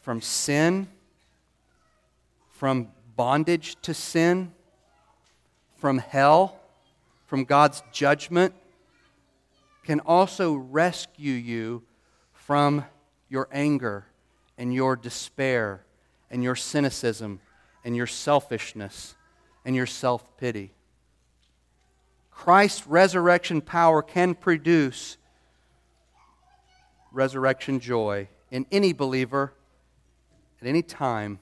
from 0.00 0.20
sin, 0.20 0.88
from 2.50 2.88
bondage 3.14 3.76
to 3.82 3.94
sin, 3.94 4.50
from 5.76 5.98
hell, 5.98 6.58
from 7.26 7.44
God's 7.44 7.80
judgment, 7.92 8.54
can 9.84 10.00
also 10.00 10.54
rescue 10.54 11.34
you 11.34 11.84
from 12.32 12.84
your 13.28 13.46
anger 13.52 14.06
and 14.58 14.74
your 14.74 14.96
despair 14.96 15.84
and 16.28 16.42
your 16.42 16.56
cynicism 16.56 17.38
and 17.84 17.94
your 17.94 18.08
selfishness 18.08 19.14
and 19.64 19.76
your 19.76 19.86
self 19.86 20.36
pity. 20.38 20.72
Christ's 22.46 22.86
resurrection 22.86 23.60
power 23.60 24.02
can 24.02 24.32
produce 24.32 25.16
resurrection 27.10 27.80
joy 27.80 28.28
in 28.52 28.66
any 28.70 28.92
believer 28.92 29.52
at 30.62 30.68
any 30.68 30.80
time 30.80 31.40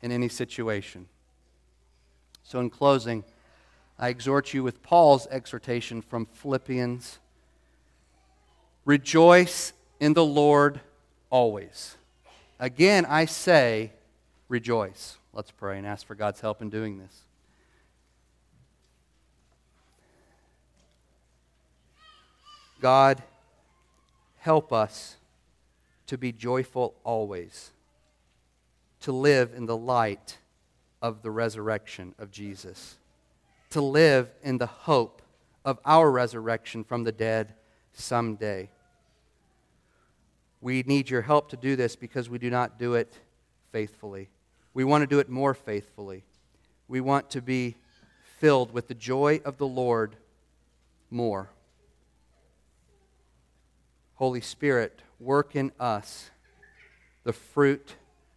in 0.00 0.12
any 0.12 0.28
situation. 0.28 1.08
So, 2.44 2.60
in 2.60 2.70
closing, 2.70 3.24
I 3.98 4.10
exhort 4.10 4.54
you 4.54 4.62
with 4.62 4.80
Paul's 4.80 5.26
exhortation 5.26 6.00
from 6.00 6.26
Philippians 6.26 7.18
Rejoice 8.84 9.72
in 9.98 10.12
the 10.12 10.24
Lord 10.24 10.80
always. 11.30 11.96
Again, 12.60 13.06
I 13.06 13.24
say, 13.24 13.90
rejoice. 14.48 15.18
Let's 15.32 15.50
pray 15.50 15.78
and 15.78 15.86
ask 15.86 16.06
for 16.06 16.14
God's 16.14 16.40
help 16.40 16.62
in 16.62 16.70
doing 16.70 17.00
this. 17.00 17.22
God, 22.82 23.22
help 24.38 24.72
us 24.72 25.16
to 26.08 26.18
be 26.18 26.32
joyful 26.32 26.96
always, 27.04 27.70
to 29.02 29.12
live 29.12 29.52
in 29.56 29.66
the 29.66 29.76
light 29.76 30.38
of 31.00 31.22
the 31.22 31.30
resurrection 31.30 32.12
of 32.18 32.32
Jesus, 32.32 32.96
to 33.70 33.80
live 33.80 34.30
in 34.42 34.58
the 34.58 34.66
hope 34.66 35.22
of 35.64 35.78
our 35.84 36.10
resurrection 36.10 36.82
from 36.82 37.04
the 37.04 37.12
dead 37.12 37.54
someday. 37.92 38.68
We 40.60 40.82
need 40.82 41.08
your 41.08 41.22
help 41.22 41.50
to 41.50 41.56
do 41.56 41.76
this 41.76 41.94
because 41.94 42.28
we 42.28 42.38
do 42.38 42.50
not 42.50 42.80
do 42.80 42.94
it 42.94 43.16
faithfully. 43.70 44.28
We 44.74 44.82
want 44.82 45.02
to 45.02 45.06
do 45.06 45.20
it 45.20 45.28
more 45.28 45.54
faithfully. 45.54 46.24
We 46.88 47.00
want 47.00 47.30
to 47.30 47.40
be 47.40 47.76
filled 48.40 48.72
with 48.72 48.88
the 48.88 48.94
joy 48.94 49.40
of 49.44 49.58
the 49.58 49.68
Lord 49.68 50.16
more. 51.12 51.48
Holy 54.22 54.40
Spirit, 54.40 55.00
work 55.18 55.56
in 55.56 55.72
us 55.80 56.30
the 57.24 57.32
fruit 57.32 57.96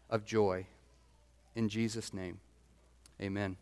of 0.09 0.25
joy. 0.25 0.65
In 1.53 1.69
Jesus' 1.69 2.11
name, 2.11 2.39
amen. 3.21 3.55